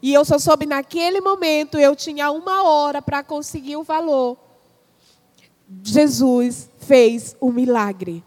E 0.00 0.12
eu 0.12 0.24
só 0.24 0.38
soube 0.38 0.66
naquele 0.66 1.20
momento, 1.20 1.78
eu 1.78 1.96
tinha 1.96 2.30
uma 2.30 2.62
hora 2.62 3.00
para 3.00 3.22
conseguir 3.22 3.76
o 3.76 3.82
valor. 3.82 4.36
Jesus 5.82 6.68
fez 6.78 7.34
o 7.40 7.48
um 7.48 7.52
milagre. 7.52 8.22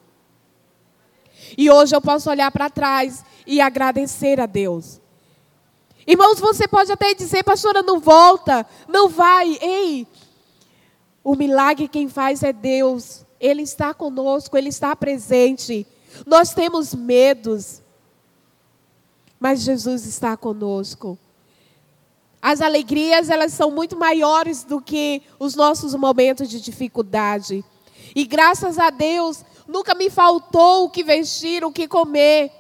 E 1.56 1.70
hoje 1.70 1.96
eu 1.96 2.02
posso 2.02 2.30
olhar 2.30 2.52
para 2.52 2.70
trás 2.70 3.24
e 3.46 3.62
agradecer 3.62 4.40
a 4.40 4.46
Deus. 4.46 5.00
Irmãos, 6.06 6.40
você 6.40 6.68
pode 6.68 6.92
até 6.92 7.14
dizer, 7.14 7.44
pastora, 7.44 7.84
não 7.84 8.00
volta, 8.00 8.66
não 8.88 9.08
vai. 9.08 9.58
Ei, 9.62 10.08
o 11.24 11.36
milagre 11.36 11.88
quem 11.88 12.10
faz 12.10 12.42
é 12.44 12.52
Deus. 12.52 13.26
Ele 13.40 13.62
está 13.62 13.94
conosco, 13.94 14.58
Ele 14.58 14.70
está 14.70 14.96
presente. 14.96 15.86
Nós 16.26 16.54
temos 16.54 16.94
medos, 16.94 17.82
mas 19.40 19.62
Jesus 19.62 20.06
está 20.06 20.36
conosco. 20.36 21.18
As 22.42 22.62
alegrias, 22.62 23.30
elas 23.30 23.54
são 23.54 23.72
muito 23.72 23.98
maiores 23.98 24.64
do 24.64 24.80
que 24.80 25.22
os 25.40 25.56
nossos 25.56 25.94
momentos 25.96 26.50
de 26.50 26.62
dificuldade. 26.62 27.64
E 28.16 28.26
graças 28.26 28.80
a 28.80 28.90
Deus, 28.90 29.44
nunca 29.68 29.94
me 29.94 30.10
faltou 30.10 30.86
o 30.86 30.90
que 30.90 31.04
vestir, 31.04 31.64
o 31.64 31.72
que 31.72 31.88
comer. 31.88 32.52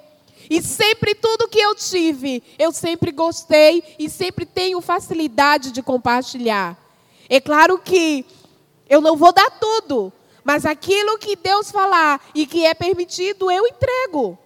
E 0.49 0.61
sempre 0.61 1.13
tudo 1.13 1.47
que 1.47 1.59
eu 1.59 1.75
tive, 1.75 2.41
eu 2.57 2.71
sempre 2.71 3.11
gostei 3.11 3.83
e 3.99 4.09
sempre 4.09 4.45
tenho 4.45 4.79
facilidade 4.81 5.71
de 5.71 5.81
compartilhar. 5.81 6.77
É 7.29 7.39
claro 7.39 7.77
que 7.77 8.25
eu 8.89 9.01
não 9.01 9.17
vou 9.17 9.33
dar 9.33 9.49
tudo, 9.59 10.13
mas 10.47 10.65
aquilo 10.65 11.17
que 11.17 11.35
Deus 11.35 11.69
falar 11.69 12.21
e 12.33 12.47
que 12.47 12.65
é 12.65 12.73
permitido, 12.73 13.51
eu 13.51 13.67
entrego. 13.67 14.39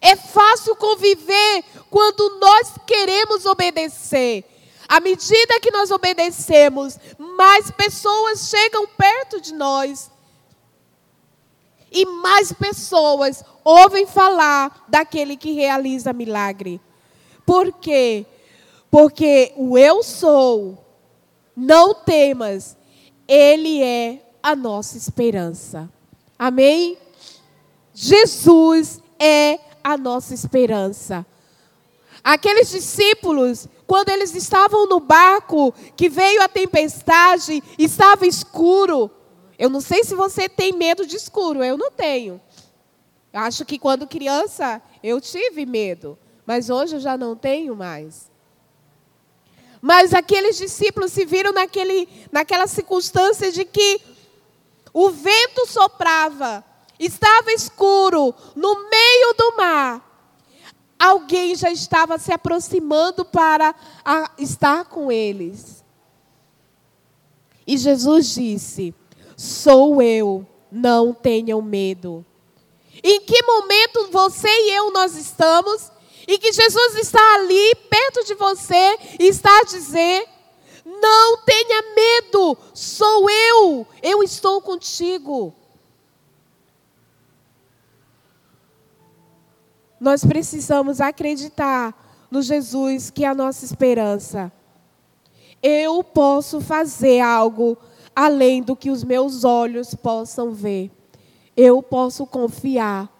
É 0.00 0.14
fácil 0.14 0.76
conviver 0.76 1.64
quando 1.90 2.38
nós 2.38 2.74
queremos 2.86 3.44
obedecer. 3.44 4.44
À 4.86 5.00
medida 5.00 5.58
que 5.58 5.72
nós 5.72 5.90
obedecemos, 5.90 6.96
mais 7.18 7.72
pessoas 7.72 8.48
chegam 8.48 8.86
perto 8.86 9.40
de 9.40 9.52
nós. 9.52 10.12
E 11.90 12.06
mais 12.06 12.52
pessoas 12.52 13.44
ouvem 13.64 14.06
falar 14.06 14.84
daquele 14.86 15.36
que 15.36 15.50
realiza 15.50 16.12
milagre. 16.12 16.80
Por 17.44 17.72
quê? 17.72 18.24
Porque 18.92 19.52
o 19.56 19.76
eu 19.76 20.04
sou, 20.04 20.78
não 21.56 21.94
temas, 21.94 22.76
ele 23.26 23.82
é 23.82 24.20
a 24.44 24.54
nossa 24.54 24.98
esperança. 24.98 25.88
Amém? 26.38 26.98
Jesus 27.94 29.00
é 29.18 29.58
a 29.82 29.96
nossa 29.96 30.34
esperança. 30.34 31.24
Aqueles 32.22 32.68
discípulos, 32.68 33.66
quando 33.86 34.10
eles 34.10 34.34
estavam 34.34 34.86
no 34.86 35.00
barco, 35.00 35.72
que 35.96 36.10
veio 36.10 36.42
a 36.42 36.48
tempestade, 36.48 37.62
estava 37.78 38.26
escuro. 38.26 39.10
Eu 39.58 39.70
não 39.70 39.80
sei 39.80 40.04
se 40.04 40.14
você 40.14 40.46
tem 40.46 40.74
medo 40.74 41.06
de 41.06 41.16
escuro, 41.16 41.64
eu 41.64 41.78
não 41.78 41.90
tenho. 41.90 42.38
Acho 43.32 43.64
que 43.64 43.78
quando 43.78 44.06
criança 44.06 44.82
eu 45.02 45.22
tive 45.22 45.64
medo, 45.64 46.18
mas 46.44 46.68
hoje 46.68 46.96
eu 46.96 47.00
já 47.00 47.16
não 47.16 47.34
tenho 47.34 47.74
mais. 47.74 48.30
Mas 49.80 50.12
aqueles 50.12 50.58
discípulos 50.58 51.12
se 51.12 51.24
viram 51.24 51.52
naquele, 51.52 52.06
naquela 52.30 52.66
circunstância 52.66 53.50
de 53.50 53.64
que 53.64 54.12
o 54.94 55.10
vento 55.10 55.66
soprava, 55.66 56.64
estava 57.00 57.52
escuro, 57.52 58.32
no 58.54 58.88
meio 58.88 59.34
do 59.36 59.56
mar. 59.56 60.12
Alguém 60.96 61.56
já 61.56 61.70
estava 61.72 62.16
se 62.16 62.32
aproximando 62.32 63.24
para 63.24 63.74
estar 64.38 64.84
com 64.84 65.10
eles. 65.10 65.84
E 67.66 67.76
Jesus 67.76 68.32
disse: 68.32 68.94
Sou 69.36 70.00
eu, 70.00 70.46
não 70.70 71.12
tenham 71.12 71.60
medo. 71.60 72.24
Em 73.02 73.20
que 73.20 73.42
momento 73.42 74.08
você 74.12 74.48
e 74.48 74.70
eu 74.76 74.92
nós 74.92 75.16
estamos? 75.16 75.90
E 76.26 76.38
que 76.38 76.52
Jesus 76.52 76.94
está 76.94 77.34
ali 77.34 77.74
perto 77.90 78.24
de 78.24 78.34
você 78.34 78.98
e 79.18 79.26
está 79.26 79.50
a 79.58 79.64
dizer: 79.64 80.26
Não 80.84 81.38
tenha 81.38 81.82
medo, 81.94 82.56
sou 82.74 83.30
eu, 83.30 83.86
eu 84.02 84.22
estou 84.22 84.60
contigo. 84.60 85.54
Nós 89.98 90.22
precisamos 90.22 91.00
acreditar 91.00 92.26
no 92.30 92.42
Jesus 92.42 93.08
que 93.08 93.24
é 93.24 93.28
a 93.28 93.34
nossa 93.34 93.64
esperança. 93.64 94.52
Eu 95.62 96.04
posso 96.04 96.60
fazer 96.60 97.20
algo 97.20 97.78
além 98.14 98.62
do 98.62 98.76
que 98.76 98.90
os 98.90 99.02
meus 99.02 99.44
olhos 99.44 99.94
possam 99.94 100.52
ver. 100.52 100.90
Eu 101.56 101.82
posso 101.82 102.26
confiar. 102.26 103.10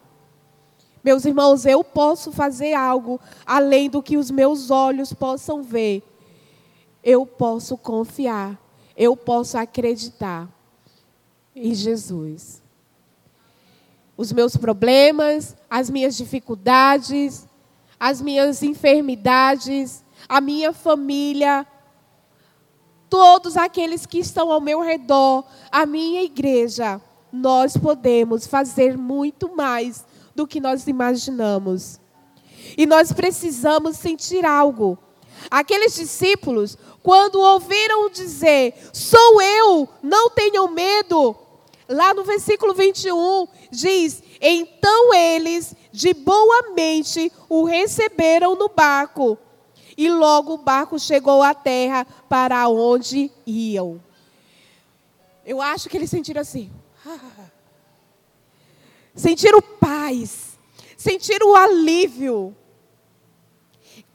Meus 1.03 1.25
irmãos, 1.25 1.65
eu 1.65 1.83
posso 1.83 2.31
fazer 2.31 2.75
algo 2.75 3.19
além 3.47 3.89
do 3.89 4.03
que 4.03 4.19
os 4.19 4.31
meus 4.31 4.71
olhos 4.71 5.13
possam 5.15 5.63
ver. 5.63 6.03
Eu 7.05 7.27
posso 7.27 7.77
confiar. 7.77 8.59
Eu 8.97 9.15
posso 9.17 9.59
acreditar 9.59 10.49
em 11.55 11.75
Jesus. 11.75 12.63
Os 14.17 14.33
meus 14.33 14.57
problemas, 14.57 15.55
as 15.69 15.91
minhas 15.91 16.17
dificuldades, 16.17 17.47
as 18.01 18.23
minhas 18.23 18.63
enfermidades, 18.63 20.05
a 20.29 20.41
minha 20.41 20.73
família, 20.73 21.67
todos 23.11 23.57
aqueles 23.57 24.07
que 24.07 24.19
estão 24.19 24.51
ao 24.51 24.61
meu 24.61 24.81
redor, 24.81 25.45
a 25.71 25.85
minha 25.85 26.23
igreja, 26.23 27.01
nós 27.33 27.77
podemos 27.77 28.47
fazer 28.47 28.97
muito 28.97 29.55
mais 29.55 30.07
do 30.35 30.47
que 30.47 30.61
nós 30.61 30.87
imaginamos. 30.87 32.01
E 32.79 32.87
nós 32.87 33.13
precisamos 33.13 33.97
sentir 33.97 34.45
algo. 34.45 34.99
Aqueles 35.51 35.95
discípulos, 35.95 36.77
quando 37.03 37.41
ouviram 37.41 38.11
dizer: 38.11 38.75
Sou 38.93 39.41
eu, 39.41 39.89
não 40.03 40.31
tenham 40.31 40.69
medo. 40.69 41.37
Lá 41.89 42.15
no 42.15 42.25
versículo 42.25 42.75
21 42.75 43.47
diz: 43.71 44.23
Então 44.41 45.15
eles, 45.15 45.75
de 45.93 46.15
boa 46.15 46.73
mente, 46.75 47.31
o 47.49 47.65
receberam 47.65 48.55
no 48.55 48.69
barco 48.69 49.39
e 49.97 50.11
logo 50.11 50.55
o 50.55 50.59
barco 50.59 50.99
chegou 50.99 51.43
à 51.43 51.55
terra 51.55 52.07
para 52.29 52.69
onde 52.69 53.31
iam. 53.47 54.03
Eu 55.45 55.61
acho 55.61 55.89
que 55.89 55.97
eles 55.97 56.11
sentiram 56.11 56.41
assim. 56.41 56.71
Sentiram 59.15 59.61
paz. 59.61 60.59
Sentiram 60.97 61.55
alívio. 61.55 62.57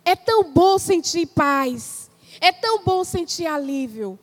É 0.10 0.15
tão 0.15 0.43
bom 0.43 0.80
sentir 0.80 1.28
paz. 1.28 2.10
É 2.41 2.52
tão 2.52 2.84
bom 2.84 3.04
sentir 3.04 3.45
alívio. 3.45 4.17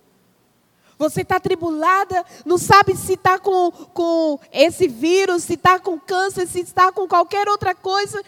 Você 0.99 1.20
está 1.20 1.38
tribulada, 1.38 2.25
não 2.44 2.59
sabe 2.59 2.96
se 2.96 3.12
está 3.12 3.38
com, 3.38 3.70
com 3.70 4.40
esse 4.51 4.88
vírus, 4.88 5.44
se 5.44 5.55
está 5.55 5.79
com 5.79 5.96
câncer, 5.96 6.49
se 6.49 6.59
está 6.59 6.90
com 6.90 7.07
qualquer 7.07 7.49
outra 7.49 7.72
coisa. 7.72 8.20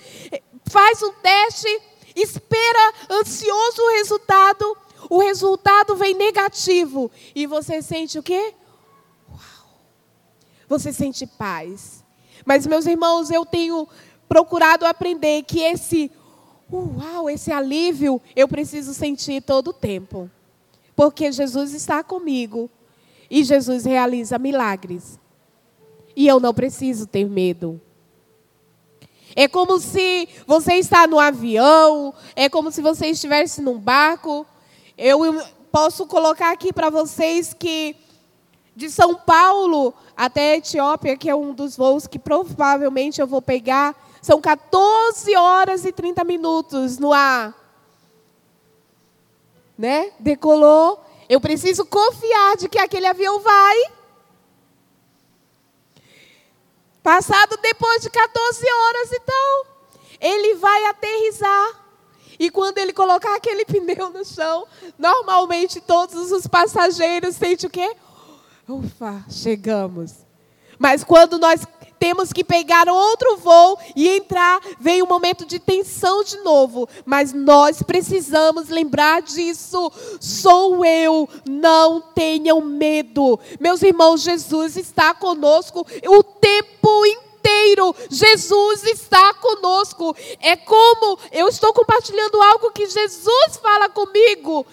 Faz 0.67 1.03
um 1.03 1.13
teste, 1.15 1.83
espera 2.15 2.95
ansioso 3.11 3.83
o 3.83 3.93
resultado, 3.97 4.77
o 5.11 5.19
resultado 5.19 5.97
vem 5.97 6.15
negativo 6.15 7.11
e 7.35 7.45
você 7.45 7.83
sente 7.83 8.21
o 8.21 8.23
quê? 8.23 8.55
Uau! 9.29 9.81
Você 10.69 10.93
sente 10.93 11.27
paz. 11.27 12.05
Mas 12.47 12.69
meus 12.69 12.87
irmãos, 12.87 13.33
eu 13.33 13.45
tenho 13.45 13.89
procurado 14.29 14.87
aprender 14.87 15.43
que 15.43 15.59
esse 15.59 16.09
uau, 16.73 17.31
esse 17.31 17.51
alívio 17.51 18.21
eu 18.37 18.49
preciso 18.49 18.93
sentir 18.95 19.43
todo 19.43 19.69
o 19.69 19.73
tempo. 19.73 20.31
Porque 20.95 21.31
Jesus 21.31 21.73
está 21.73 22.03
comigo 22.03 22.69
e 23.31 23.45
Jesus 23.45 23.85
realiza 23.85 24.39
milagres. 24.39 25.19
E 26.17 26.27
eu 26.27 26.41
não 26.41 26.53
preciso 26.53 27.07
ter 27.07 27.29
medo. 27.29 27.81
É 29.37 29.47
como 29.47 29.79
se 29.79 30.29
você 30.47 30.75
está 30.75 31.07
no 31.07 31.21
avião, 31.21 32.13
é 32.35 32.49
como 32.49 32.73
se 32.73 32.83
você 32.83 33.07
estivesse 33.07 33.63
num 33.63 33.79
barco. 33.79 34.45
Eu 34.97 35.21
posso 35.71 36.07
colocar 36.07 36.51
aqui 36.51 36.73
para 36.73 36.91
vocês 36.91 37.55
que 37.55 37.95
de 38.75 38.91
São 38.91 39.15
Paulo 39.15 39.95
até 40.17 40.53
a 40.53 40.57
Etiópia, 40.57 41.17
que 41.17 41.29
é 41.29 41.35
um 41.35 41.53
dos 41.53 41.77
voos 41.77 42.07
que 42.07 42.19
provavelmente 42.19 43.21
eu 43.21 43.27
vou 43.27 43.43
pegar, 43.43 43.95
são 44.21 44.41
14 44.41 45.35
horas 45.37 45.85
e 45.85 45.93
30 45.93 46.25
minutos 46.25 46.99
no 46.99 47.13
ar. 47.13 47.55
Né? 49.77 50.13
Decolou. 50.19 51.05
Eu 51.29 51.41
preciso 51.41 51.85
confiar 51.85 52.57
de 52.57 52.69
que 52.69 52.79
aquele 52.79 53.07
avião 53.07 53.41
vai. 53.41 53.77
Passado 57.03 57.57
depois 57.63 58.03
de 58.03 58.11
14 58.11 58.67
horas, 58.71 59.13
então, 59.13 59.67
ele 60.21 60.55
vai 60.57 60.85
aterrizar. 60.87 61.89
E 62.39 62.51
quando 62.51 62.79
ele 62.79 62.93
colocar 62.93 63.35
aquele 63.35 63.65
pneu 63.67 64.11
no 64.11 64.25
chão, 64.25 64.67
normalmente 64.99 65.81
todos 65.81 66.31
os 66.33 66.47
passageiros 66.47 67.37
sentem 67.37 67.67
o 67.67 67.71
quê? 67.71 67.97
Ufa, 68.69 69.25
chegamos. 69.31 70.15
Mas 70.79 71.03
quando 71.03 71.39
nós 71.39 71.67
temos 71.99 72.33
que 72.33 72.45
pegar 72.45 72.89
outro 72.89 73.37
voo 73.37 73.79
e 73.95 74.09
entrar, 74.09 74.61
vem 74.81 75.03
um 75.03 75.07
momento 75.07 75.45
de 75.45 75.59
tensão 75.59 76.23
de 76.25 76.39
novo. 76.39 76.89
Mas 77.05 77.33
nós 77.33 77.83
precisamos 77.83 78.69
lembrar 78.69 79.23
disso. 79.23 79.91
Sou 80.21 80.85
eu, 80.85 81.29
não 81.49 82.01
tenham 82.01 82.61
medo. 82.61 83.39
Meus 83.61 83.83
irmãos, 83.83 84.23
Jesus 84.23 84.77
está 84.77 85.15
conosco 85.15 85.87
o 86.07 86.23
tempo 86.23 87.07
inteiro 87.07 87.28
inteiro. 87.39 87.95
Jesus 88.11 88.85
está 88.85 89.35
conosco. 89.35 90.15
É 90.41 90.57
como 90.57 91.19
eu 91.33 91.49
estou 91.49 91.73
compartilhando 91.73 92.41
algo 92.43 92.71
que 92.71 92.87
Jesus 92.87 93.57
fala 93.63 93.89
comigo. 93.89 94.67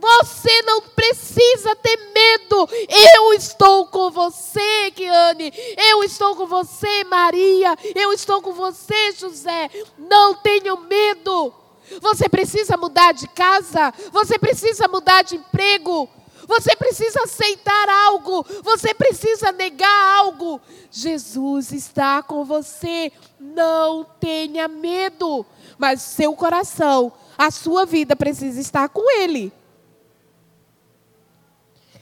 Você 0.00 0.62
não 0.62 0.80
precisa 0.82 1.74
ter 1.76 1.96
medo. 2.14 2.68
Eu 3.14 3.32
estou 3.32 3.86
com 3.86 4.10
você, 4.10 4.90
Kiane. 4.94 5.52
Eu 5.90 6.02
estou 6.04 6.36
com 6.36 6.46
você, 6.46 7.04
Maria. 7.04 7.76
Eu 7.94 8.12
estou 8.12 8.40
com 8.40 8.52
você, 8.52 9.12
José. 9.12 9.70
Não 9.98 10.34
tenham 10.34 10.76
medo. 10.80 11.52
Você 12.00 12.28
precisa 12.28 12.76
mudar 12.76 13.12
de 13.12 13.28
casa. 13.28 13.92
Você 14.12 14.38
precisa 14.38 14.88
mudar 14.88 15.22
de 15.22 15.36
emprego. 15.36 16.08
Você 16.46 16.76
precisa 16.76 17.22
aceitar 17.22 17.88
algo, 17.88 18.44
você 18.62 18.94
precisa 18.94 19.52
negar 19.52 20.18
algo. 20.18 20.60
Jesus 20.90 21.72
está 21.72 22.22
com 22.22 22.44
você. 22.44 23.12
Não 23.38 24.04
tenha 24.20 24.68
medo, 24.68 25.44
mas 25.78 26.02
seu 26.02 26.34
coração, 26.34 27.12
a 27.36 27.50
sua 27.50 27.84
vida 27.84 28.14
precisa 28.14 28.60
estar 28.60 28.88
com 28.88 29.10
Ele. 29.20 29.52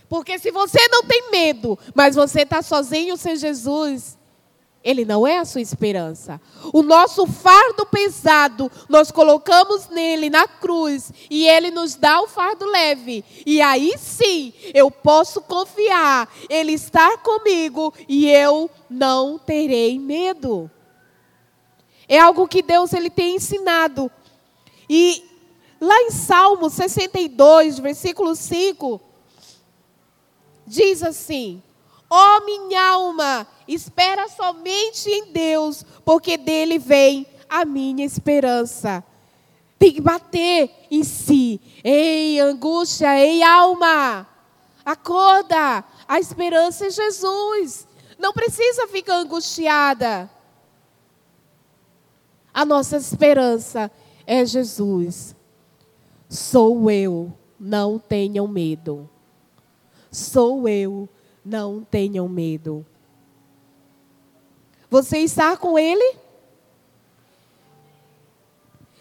Porque 0.08 0.38
se 0.38 0.50
você 0.50 0.88
não 0.88 1.04
tem 1.04 1.30
medo, 1.30 1.78
mas 1.94 2.14
você 2.14 2.42
está 2.42 2.60
sozinho 2.60 3.16
sem 3.16 3.34
Jesus, 3.34 4.18
Ele 4.84 5.04
não 5.04 5.24
é 5.26 5.38
a 5.38 5.44
sua 5.44 5.60
esperança. 5.60 6.40
O 6.72 6.82
nosso 6.82 7.26
fardo 7.26 7.86
pesado, 7.86 8.70
nós 8.88 9.10
colocamos 9.10 9.88
nele 9.88 10.28
na 10.28 10.48
cruz 10.48 11.12
e 11.30 11.46
ele 11.46 11.70
nos 11.70 11.94
dá 11.94 12.20
o 12.20 12.26
fardo 12.26 12.66
leve. 12.66 13.24
E 13.46 13.60
aí 13.60 13.94
sim, 13.96 14.52
eu 14.74 14.90
posso 14.90 15.40
confiar, 15.40 16.28
ele 16.48 16.72
está 16.72 17.16
comigo 17.18 17.94
e 18.08 18.28
eu 18.28 18.68
não 18.90 19.38
terei 19.38 19.98
medo. 19.98 20.70
É 22.08 22.18
algo 22.18 22.48
que 22.48 22.62
Deus 22.62 22.92
ele 22.92 23.08
tem 23.08 23.36
ensinado. 23.36 24.10
E 24.88 25.24
lá 25.80 25.96
em 26.02 26.10
Salmo 26.10 26.68
62, 26.68 27.78
versículo 27.78 28.34
5, 28.34 29.00
diz 30.66 31.02
assim: 31.02 31.62
Ó 32.14 32.36
oh, 32.36 32.44
minha 32.44 32.90
alma, 32.90 33.46
espera 33.66 34.28
somente 34.28 35.08
em 35.08 35.32
Deus, 35.32 35.82
porque 36.04 36.36
dele 36.36 36.78
vem 36.78 37.26
a 37.48 37.64
minha 37.64 38.04
esperança. 38.04 39.02
Tem 39.78 39.94
que 39.94 40.00
bater 40.02 40.70
em 40.90 41.02
si. 41.04 41.58
Ei, 41.82 42.38
angústia, 42.38 43.18
ei, 43.18 43.42
alma, 43.42 44.28
acorda. 44.84 45.82
A 46.06 46.20
esperança 46.20 46.84
é 46.84 46.90
Jesus. 46.90 47.88
Não 48.18 48.34
precisa 48.34 48.86
ficar 48.88 49.14
angustiada. 49.14 50.30
A 52.52 52.66
nossa 52.66 52.98
esperança 52.98 53.90
é 54.26 54.44
Jesus. 54.44 55.34
Sou 56.28 56.90
eu, 56.90 57.32
não 57.58 57.98
tenham 57.98 58.46
medo. 58.46 59.08
Sou 60.10 60.68
eu, 60.68 61.08
não 61.44 61.82
tenham 61.82 62.28
medo. 62.28 62.84
Você 64.90 65.18
está 65.18 65.56
com 65.56 65.78
Ele? 65.78 66.16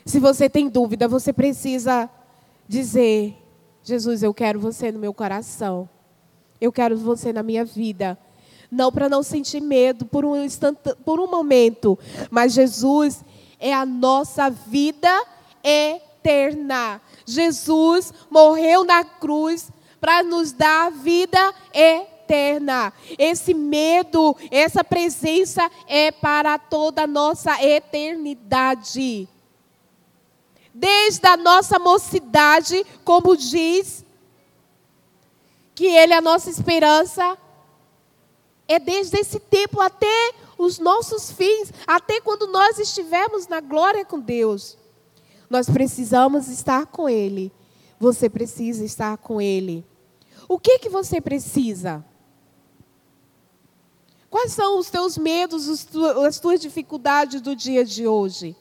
Se 0.05 0.19
você 0.19 0.49
tem 0.49 0.69
dúvida, 0.69 1.07
você 1.07 1.31
precisa 1.31 2.09
dizer: 2.67 3.35
Jesus, 3.83 4.23
eu 4.23 4.33
quero 4.33 4.59
você 4.59 4.91
no 4.91 4.99
meu 4.99 5.13
coração. 5.13 5.89
Eu 6.59 6.71
quero 6.71 6.97
você 6.97 7.33
na 7.33 7.43
minha 7.43 7.65
vida. 7.65 8.17
Não 8.71 8.91
para 8.91 9.09
não 9.09 9.21
sentir 9.21 9.59
medo 9.59 10.05
por 10.05 10.23
um, 10.23 10.35
instante, 10.43 10.79
por 11.03 11.19
um 11.19 11.27
momento, 11.27 11.99
mas 12.29 12.53
Jesus 12.53 13.23
é 13.59 13.73
a 13.73 13.85
nossa 13.85 14.49
vida 14.49 15.09
eterna. 15.61 17.01
Jesus 17.25 18.13
morreu 18.29 18.85
na 18.85 19.03
cruz 19.03 19.69
para 19.99 20.23
nos 20.23 20.53
dar 20.53 20.89
vida 20.89 21.53
eterna. 21.73 22.10
Esse 23.17 23.53
medo, 23.53 24.35
essa 24.49 24.83
presença 24.83 25.69
é 25.87 26.11
para 26.11 26.57
toda 26.57 27.03
a 27.03 27.07
nossa 27.07 27.63
eternidade. 27.63 29.27
Desde 30.73 31.27
a 31.27 31.35
nossa 31.35 31.77
mocidade, 31.77 32.85
como 33.03 33.35
diz, 33.35 34.05
que 35.75 35.85
Ele 35.85 36.13
é 36.13 36.17
a 36.17 36.21
nossa 36.21 36.49
esperança, 36.49 37.37
é 38.67 38.79
desde 38.79 39.19
esse 39.19 39.39
tempo 39.39 39.81
até 39.81 40.33
os 40.57 40.79
nossos 40.79 41.31
fins, 41.31 41.73
até 41.85 42.21
quando 42.21 42.47
nós 42.47 42.79
estivermos 42.79 43.47
na 43.47 43.59
glória 43.59 44.05
com 44.05 44.19
Deus. 44.19 44.77
Nós 45.49 45.69
precisamos 45.69 46.47
estar 46.47 46.85
com 46.85 47.09
Ele. 47.09 47.51
Você 47.99 48.29
precisa 48.29 48.85
estar 48.85 49.17
com 49.17 49.41
Ele. 49.41 49.85
O 50.47 50.57
que 50.57 50.79
que 50.79 50.87
você 50.87 51.19
precisa? 51.19 52.05
Quais 54.31 54.51
são 54.53 54.79
os 54.79 54.89
teus 54.89 55.15
medos, 55.15 55.69
as 56.25 56.39
tuas 56.39 56.59
dificuldades 56.59 57.39
do 57.39 57.55
dia 57.55 57.85
de 57.85 58.07
hoje? 58.07 58.55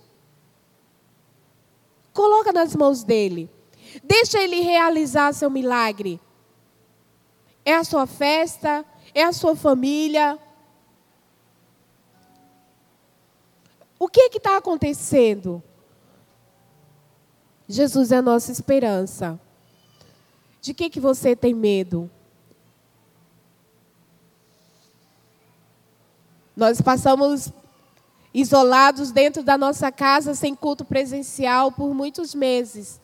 Coloca 2.12 2.52
nas 2.52 2.76
mãos 2.76 3.02
dele. 3.02 3.48
Deixa 4.04 4.38
ele 4.38 4.60
realizar 4.60 5.32
seu 5.32 5.48
milagre. 5.48 6.20
É 7.64 7.74
a 7.74 7.84
sua 7.84 8.06
festa, 8.06 8.84
é 9.14 9.22
a 9.22 9.32
sua 9.32 9.56
família, 9.56 10.38
O 14.02 14.08
que 14.08 14.30
está 14.34 14.56
acontecendo? 14.56 15.62
Jesus 17.68 18.10
é 18.10 18.16
a 18.16 18.22
nossa 18.22 18.50
esperança. 18.50 19.38
De 20.62 20.72
que, 20.72 20.88
que 20.88 20.98
você 20.98 21.36
tem 21.36 21.52
medo? 21.52 22.10
Nós 26.60 26.78
passamos 26.78 27.50
isolados 28.34 29.10
dentro 29.10 29.42
da 29.42 29.56
nossa 29.56 29.90
casa 29.90 30.34
sem 30.34 30.54
culto 30.54 30.84
presencial 30.84 31.72
por 31.72 31.94
muitos 31.94 32.34
meses. 32.34 33.00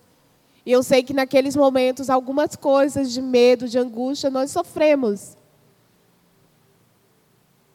E 0.67 0.71
eu 0.71 0.83
sei 0.83 1.03
que 1.03 1.15
naqueles 1.15 1.57
momentos 1.57 2.11
algumas 2.11 2.55
coisas 2.55 3.11
de 3.11 3.23
medo, 3.23 3.67
de 3.67 3.79
angústia 3.79 4.29
nós 4.29 4.51
sofremos. 4.51 5.39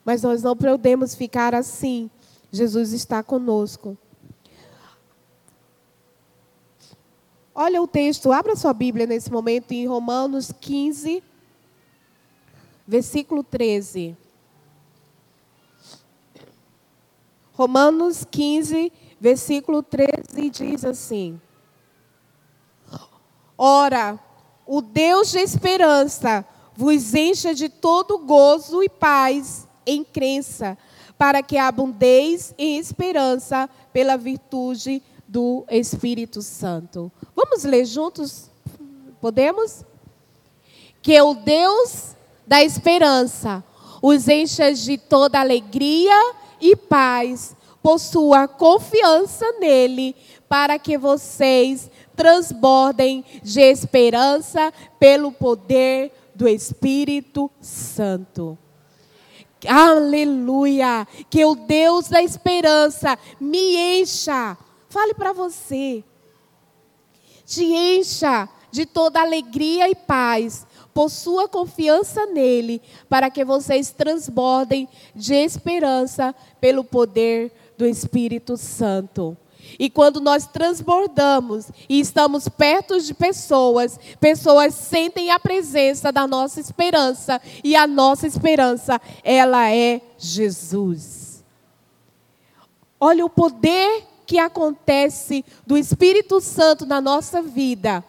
Mas 0.06 0.22
nós 0.22 0.44
não 0.44 0.56
podemos 0.56 1.16
ficar 1.16 1.56
assim. 1.56 2.12
Jesus 2.52 2.94
está 2.94 3.24
conosco. 3.24 3.98
Olha 7.56 7.82
o 7.82 7.88
texto, 7.88 8.32
abra 8.32 8.56
sua 8.56 8.72
Bíblia 8.72 9.08
nesse 9.08 9.32
momento 9.32 9.72
em 9.72 9.88
Romanos 9.88 10.52
15, 10.62 11.24
versículo 12.88 13.44
13. 13.44 14.16
Romanos 17.62 18.26
15, 18.32 18.92
versículo 19.20 19.84
13 19.84 20.50
diz 20.50 20.84
assim: 20.84 21.40
Ora, 23.56 24.20
o 24.66 24.82
Deus 24.82 25.30
de 25.30 25.38
esperança 25.38 26.44
vos 26.76 27.14
encha 27.14 27.54
de 27.54 27.70
todo 27.70 28.18
gozo 28.18 28.82
e 28.82 28.90
paz 28.90 29.68
em 29.86 30.04
crença 30.04 30.76
para 31.20 31.44
que 31.44 31.56
abundeis 31.56 32.52
em 32.58 32.80
esperança 32.80 33.70
pela 33.94 34.18
virtude 34.18 35.04
do 35.28 35.64
Espírito 35.70 36.42
Santo. 36.42 37.12
Vamos 37.36 37.64
ler 37.64 37.86
juntos? 37.86 38.50
Podemos? 39.22 39.86
Que 41.00 41.22
o 41.22 41.36
Deus 41.36 42.16
da 42.48 42.64
esperança 42.64 43.64
os 44.02 44.28
encha 44.28 44.74
de 44.74 44.98
toda 44.98 45.40
alegria 45.40 46.42
e 46.62 46.76
paz, 46.76 47.56
por 47.82 48.00
sua 48.00 48.48
confiança 48.48 49.46
nele, 49.60 50.16
para 50.48 50.78
que 50.78 50.98
vocês 50.98 51.90
transbordem 52.16 53.26
de 53.42 53.62
esperança 53.62 54.72
pelo 55.00 55.32
poder 55.32 56.12
do 56.36 56.48
Espírito 56.48 57.50
Santo. 57.60 58.58
Aleluia! 59.68 61.08
Que 61.30 61.46
o 61.46 61.56
Deus 61.56 62.08
da 62.08 62.22
esperança 62.22 63.18
me 63.40 64.00
encha. 64.02 64.58
Fale 64.90 65.14
para 65.14 65.34
você. 65.34 66.04
Te 67.46 67.64
encha 67.66 68.50
de 68.72 68.86
toda 68.86 69.22
alegria 69.22 69.90
e 69.90 69.96
paz, 69.96 70.66
por 70.94 71.10
sua 71.10 71.48
confiança 71.48 72.26
nele, 72.26 72.82
para 73.10 73.30
que 73.30 73.46
vocês 73.46 73.92
transbordem 73.92 74.88
de 75.16 75.34
esperança 75.34 76.36
pelo 76.60 76.84
poder 76.84 77.52
do 77.78 77.86
Espírito 77.86 78.58
Santo. 78.58 79.38
E 79.80 79.90
quando 79.90 80.20
nós 80.20 80.48
transbordamos 80.48 81.68
e 81.88 82.00
estamos 82.00 82.48
perto 82.50 83.00
de 83.00 83.14
pessoas, 83.14 84.00
pessoas 84.20 84.74
sentem 84.76 85.32
a 85.32 85.40
presença 85.40 86.12
da 86.12 86.28
nossa 86.28 86.60
esperança. 86.60 87.42
E 87.64 87.76
a 87.76 87.88
nossa 87.88 88.28
esperança, 88.28 89.00
ela 89.24 89.72
é 89.72 90.02
Jesus. 90.18 91.44
Olha 93.00 93.26
o 93.26 93.30
poder 93.30 94.04
que 94.26 94.38
acontece 94.38 95.44
do 95.66 95.78
Espírito 95.78 96.40
Santo 96.40 96.86
na 96.86 97.02
nossa 97.02 97.42
vida. 97.42 98.04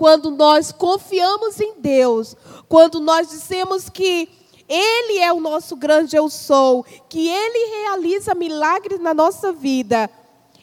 Quando 0.00 0.30
nós 0.30 0.72
confiamos 0.72 1.60
em 1.60 1.78
Deus, 1.78 2.34
quando 2.70 3.00
nós 3.00 3.28
dizemos 3.28 3.90
que 3.90 4.30
Ele 4.66 5.18
é 5.18 5.30
o 5.30 5.40
nosso 5.40 5.76
grande 5.76 6.16
eu 6.16 6.30
sou, 6.30 6.82
que 7.06 7.28
Ele 7.28 7.82
realiza 7.82 8.34
milagres 8.34 8.98
na 8.98 9.12
nossa 9.12 9.52
vida 9.52 10.08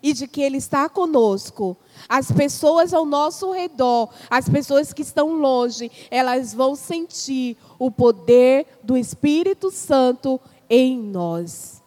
e 0.01 0.11
de 0.11 0.27
que 0.27 0.41
Ele 0.41 0.57
está 0.57 0.89
conosco. 0.89 1.77
As 2.09 2.31
pessoas 2.31 2.95
ao 2.95 3.05
nosso 3.05 3.51
redor, 3.51 4.09
as 4.27 4.49
pessoas 4.49 4.91
que 4.91 5.03
estão 5.03 5.33
longe, 5.33 5.91
elas 6.09 6.51
vão 6.51 6.75
sentir 6.75 7.57
o 7.77 7.91
poder 7.91 8.65
do 8.81 8.97
Espírito 8.97 9.69
Santo 9.69 10.41
em 10.67 10.97
nós. 10.97 11.83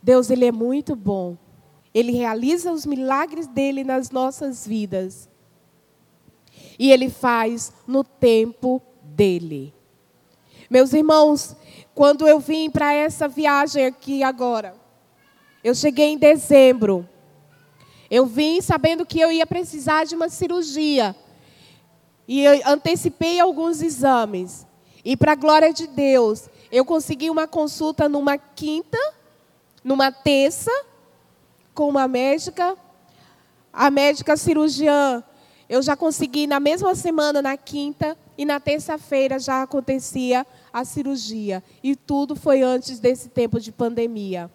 Deus, 0.00 0.30
Ele 0.30 0.44
é 0.44 0.52
muito 0.52 0.94
bom. 0.94 1.36
Ele 1.92 2.12
realiza 2.12 2.70
os 2.70 2.86
milagres 2.86 3.48
dele 3.48 3.82
nas 3.82 4.12
nossas 4.12 4.64
vidas. 4.64 5.33
E 6.78 6.90
Ele 6.90 7.08
faz 7.08 7.72
no 7.86 8.02
tempo 8.02 8.82
dele. 9.02 9.72
Meus 10.68 10.92
irmãos, 10.92 11.54
quando 11.94 12.26
eu 12.26 12.40
vim 12.40 12.70
para 12.70 12.92
essa 12.92 13.28
viagem 13.28 13.86
aqui 13.86 14.22
agora, 14.22 14.74
eu 15.62 15.74
cheguei 15.74 16.08
em 16.08 16.18
dezembro. 16.18 17.08
Eu 18.10 18.26
vim 18.26 18.60
sabendo 18.60 19.06
que 19.06 19.20
eu 19.20 19.30
ia 19.30 19.46
precisar 19.46 20.04
de 20.04 20.14
uma 20.14 20.28
cirurgia. 20.28 21.14
E 22.26 22.46
antecipei 22.64 23.38
alguns 23.38 23.82
exames. 23.82 24.66
E 25.04 25.16
para 25.16 25.32
a 25.32 25.36
glória 25.36 25.72
de 25.72 25.86
Deus, 25.86 26.48
eu 26.72 26.84
consegui 26.84 27.30
uma 27.30 27.46
consulta 27.46 28.08
numa 28.08 28.36
quinta, 28.38 28.98
numa 29.82 30.10
terça, 30.10 30.70
com 31.74 31.88
uma 31.88 32.08
médica. 32.08 32.76
A 33.72 33.90
médica 33.90 34.36
cirurgiã, 34.36 35.22
eu 35.74 35.82
já 35.82 35.96
consegui 35.96 36.46
na 36.46 36.60
mesma 36.60 36.94
semana, 36.94 37.42
na 37.42 37.56
quinta, 37.56 38.16
e 38.38 38.44
na 38.44 38.60
terça-feira 38.60 39.40
já 39.40 39.60
acontecia 39.60 40.46
a 40.72 40.84
cirurgia. 40.84 41.64
E 41.82 41.96
tudo 41.96 42.36
foi 42.36 42.62
antes 42.62 43.00
desse 43.00 43.28
tempo 43.28 43.58
de 43.58 43.72
pandemia. 43.72 44.48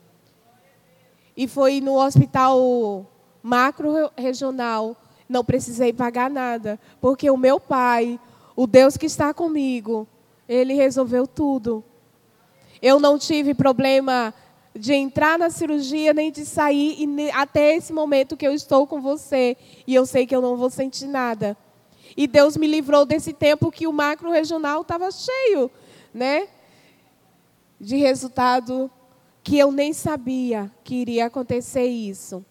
E 1.35 1.45
foi 1.45 1.81
no 1.81 2.01
hospital 2.01 3.05
macro 3.43 4.09
regional, 4.15 4.95
não 5.27 5.43
precisei 5.43 5.91
pagar 5.91 6.29
nada, 6.29 6.79
porque 7.01 7.29
o 7.29 7.35
meu 7.35 7.59
pai, 7.59 8.17
o 8.55 8.65
Deus 8.65 8.95
que 8.95 9.05
está 9.05 9.33
comigo, 9.33 10.07
ele 10.47 10.73
resolveu 10.73 11.27
tudo. 11.27 11.83
Eu 12.81 12.97
não 12.97 13.19
tive 13.19 13.53
problema 13.53 14.33
de 14.75 14.93
entrar 14.93 15.37
na 15.37 15.49
cirurgia 15.49 16.13
nem 16.13 16.31
de 16.31 16.45
sair 16.45 16.95
e 16.99 17.31
até 17.31 17.75
esse 17.75 17.91
momento 17.91 18.37
que 18.37 18.47
eu 18.47 18.53
estou 18.53 18.85
com 18.85 19.01
você 19.01 19.57
e 19.85 19.95
eu 19.95 20.05
sei 20.05 20.25
que 20.25 20.35
eu 20.35 20.41
não 20.41 20.55
vou 20.55 20.69
sentir 20.69 21.07
nada. 21.07 21.57
E 22.15 22.27
Deus 22.27 22.57
me 22.57 22.67
livrou 22.67 23.05
desse 23.05 23.33
tempo 23.33 23.71
que 23.71 23.87
o 23.87 23.93
macro 23.93 24.31
regional 24.31 24.81
estava 24.81 25.09
cheio, 25.11 25.69
né? 26.13 26.47
De 27.79 27.95
resultado 27.97 28.89
que 29.43 29.57
eu 29.57 29.71
nem 29.71 29.93
sabia 29.93 30.71
que 30.83 30.95
iria 30.95 31.25
acontecer 31.25 31.85
isso. 31.85 32.43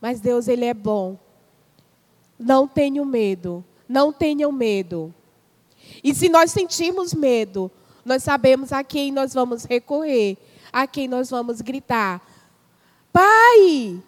Mas 0.00 0.20
Deus 0.20 0.48
ele 0.48 0.64
é 0.64 0.74
bom. 0.74 1.18
Não 2.38 2.66
tenho 2.66 3.04
medo, 3.04 3.64
não 3.88 4.12
tenham 4.12 4.50
medo. 4.50 5.14
E 6.02 6.14
se 6.14 6.28
nós 6.28 6.50
sentirmos 6.50 7.12
medo, 7.12 7.70
nós 8.04 8.22
sabemos 8.22 8.72
a 8.72 8.82
quem 8.82 9.12
nós 9.12 9.34
vamos 9.34 9.64
recorrer, 9.64 10.36
a 10.72 10.86
quem 10.86 11.08
nós 11.08 11.30
vamos 11.30 11.60
gritar: 11.60 12.20
Pai! 13.12 14.02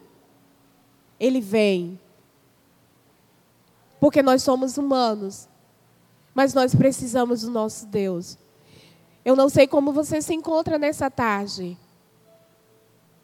Ele 1.18 1.40
vem. 1.40 2.00
Porque 4.00 4.22
nós 4.22 4.42
somos 4.42 4.76
humanos, 4.76 5.48
mas 6.34 6.52
nós 6.52 6.74
precisamos 6.74 7.42
do 7.42 7.50
nosso 7.50 7.86
Deus. 7.86 8.36
Eu 9.24 9.36
não 9.36 9.48
sei 9.48 9.68
como 9.68 9.92
você 9.92 10.20
se 10.20 10.34
encontra 10.34 10.78
nessa 10.78 11.08
tarde, 11.08 11.78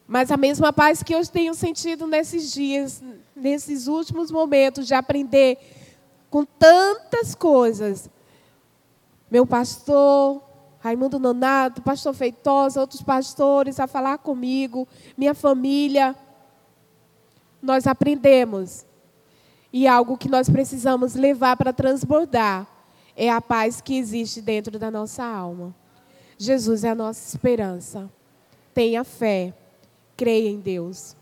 mas 0.06 0.30
a 0.30 0.36
mesma 0.36 0.72
paz 0.72 1.02
que 1.02 1.14
eu 1.14 1.26
tenho 1.26 1.52
sentido 1.52 2.06
nesses 2.06 2.52
dias, 2.52 3.02
nesses 3.34 3.88
últimos 3.88 4.30
momentos 4.30 4.86
de 4.86 4.94
aprender 4.94 5.58
com 6.30 6.44
tantas 6.44 7.34
coisas, 7.34 8.08
meu 9.30 9.44
pastor, 9.46 10.42
Raimundo 10.88 11.18
Nonato, 11.18 11.82
pastor 11.82 12.14
Feitosa, 12.14 12.80
outros 12.80 13.02
pastores 13.02 13.78
a 13.78 13.86
falar 13.86 14.16
comigo, 14.16 14.88
minha 15.18 15.34
família. 15.34 16.16
Nós 17.60 17.86
aprendemos. 17.86 18.86
E 19.70 19.86
algo 19.86 20.16
que 20.16 20.30
nós 20.30 20.48
precisamos 20.48 21.14
levar 21.14 21.58
para 21.58 21.74
transbordar 21.74 22.66
é 23.14 23.28
a 23.28 23.38
paz 23.38 23.82
que 23.82 23.98
existe 23.98 24.40
dentro 24.40 24.78
da 24.78 24.90
nossa 24.90 25.22
alma. 25.22 25.74
Jesus 26.38 26.84
é 26.84 26.90
a 26.90 26.94
nossa 26.94 27.36
esperança. 27.36 28.10
Tenha 28.72 29.04
fé, 29.04 29.52
creia 30.16 30.48
em 30.48 30.58
Deus. 30.58 31.17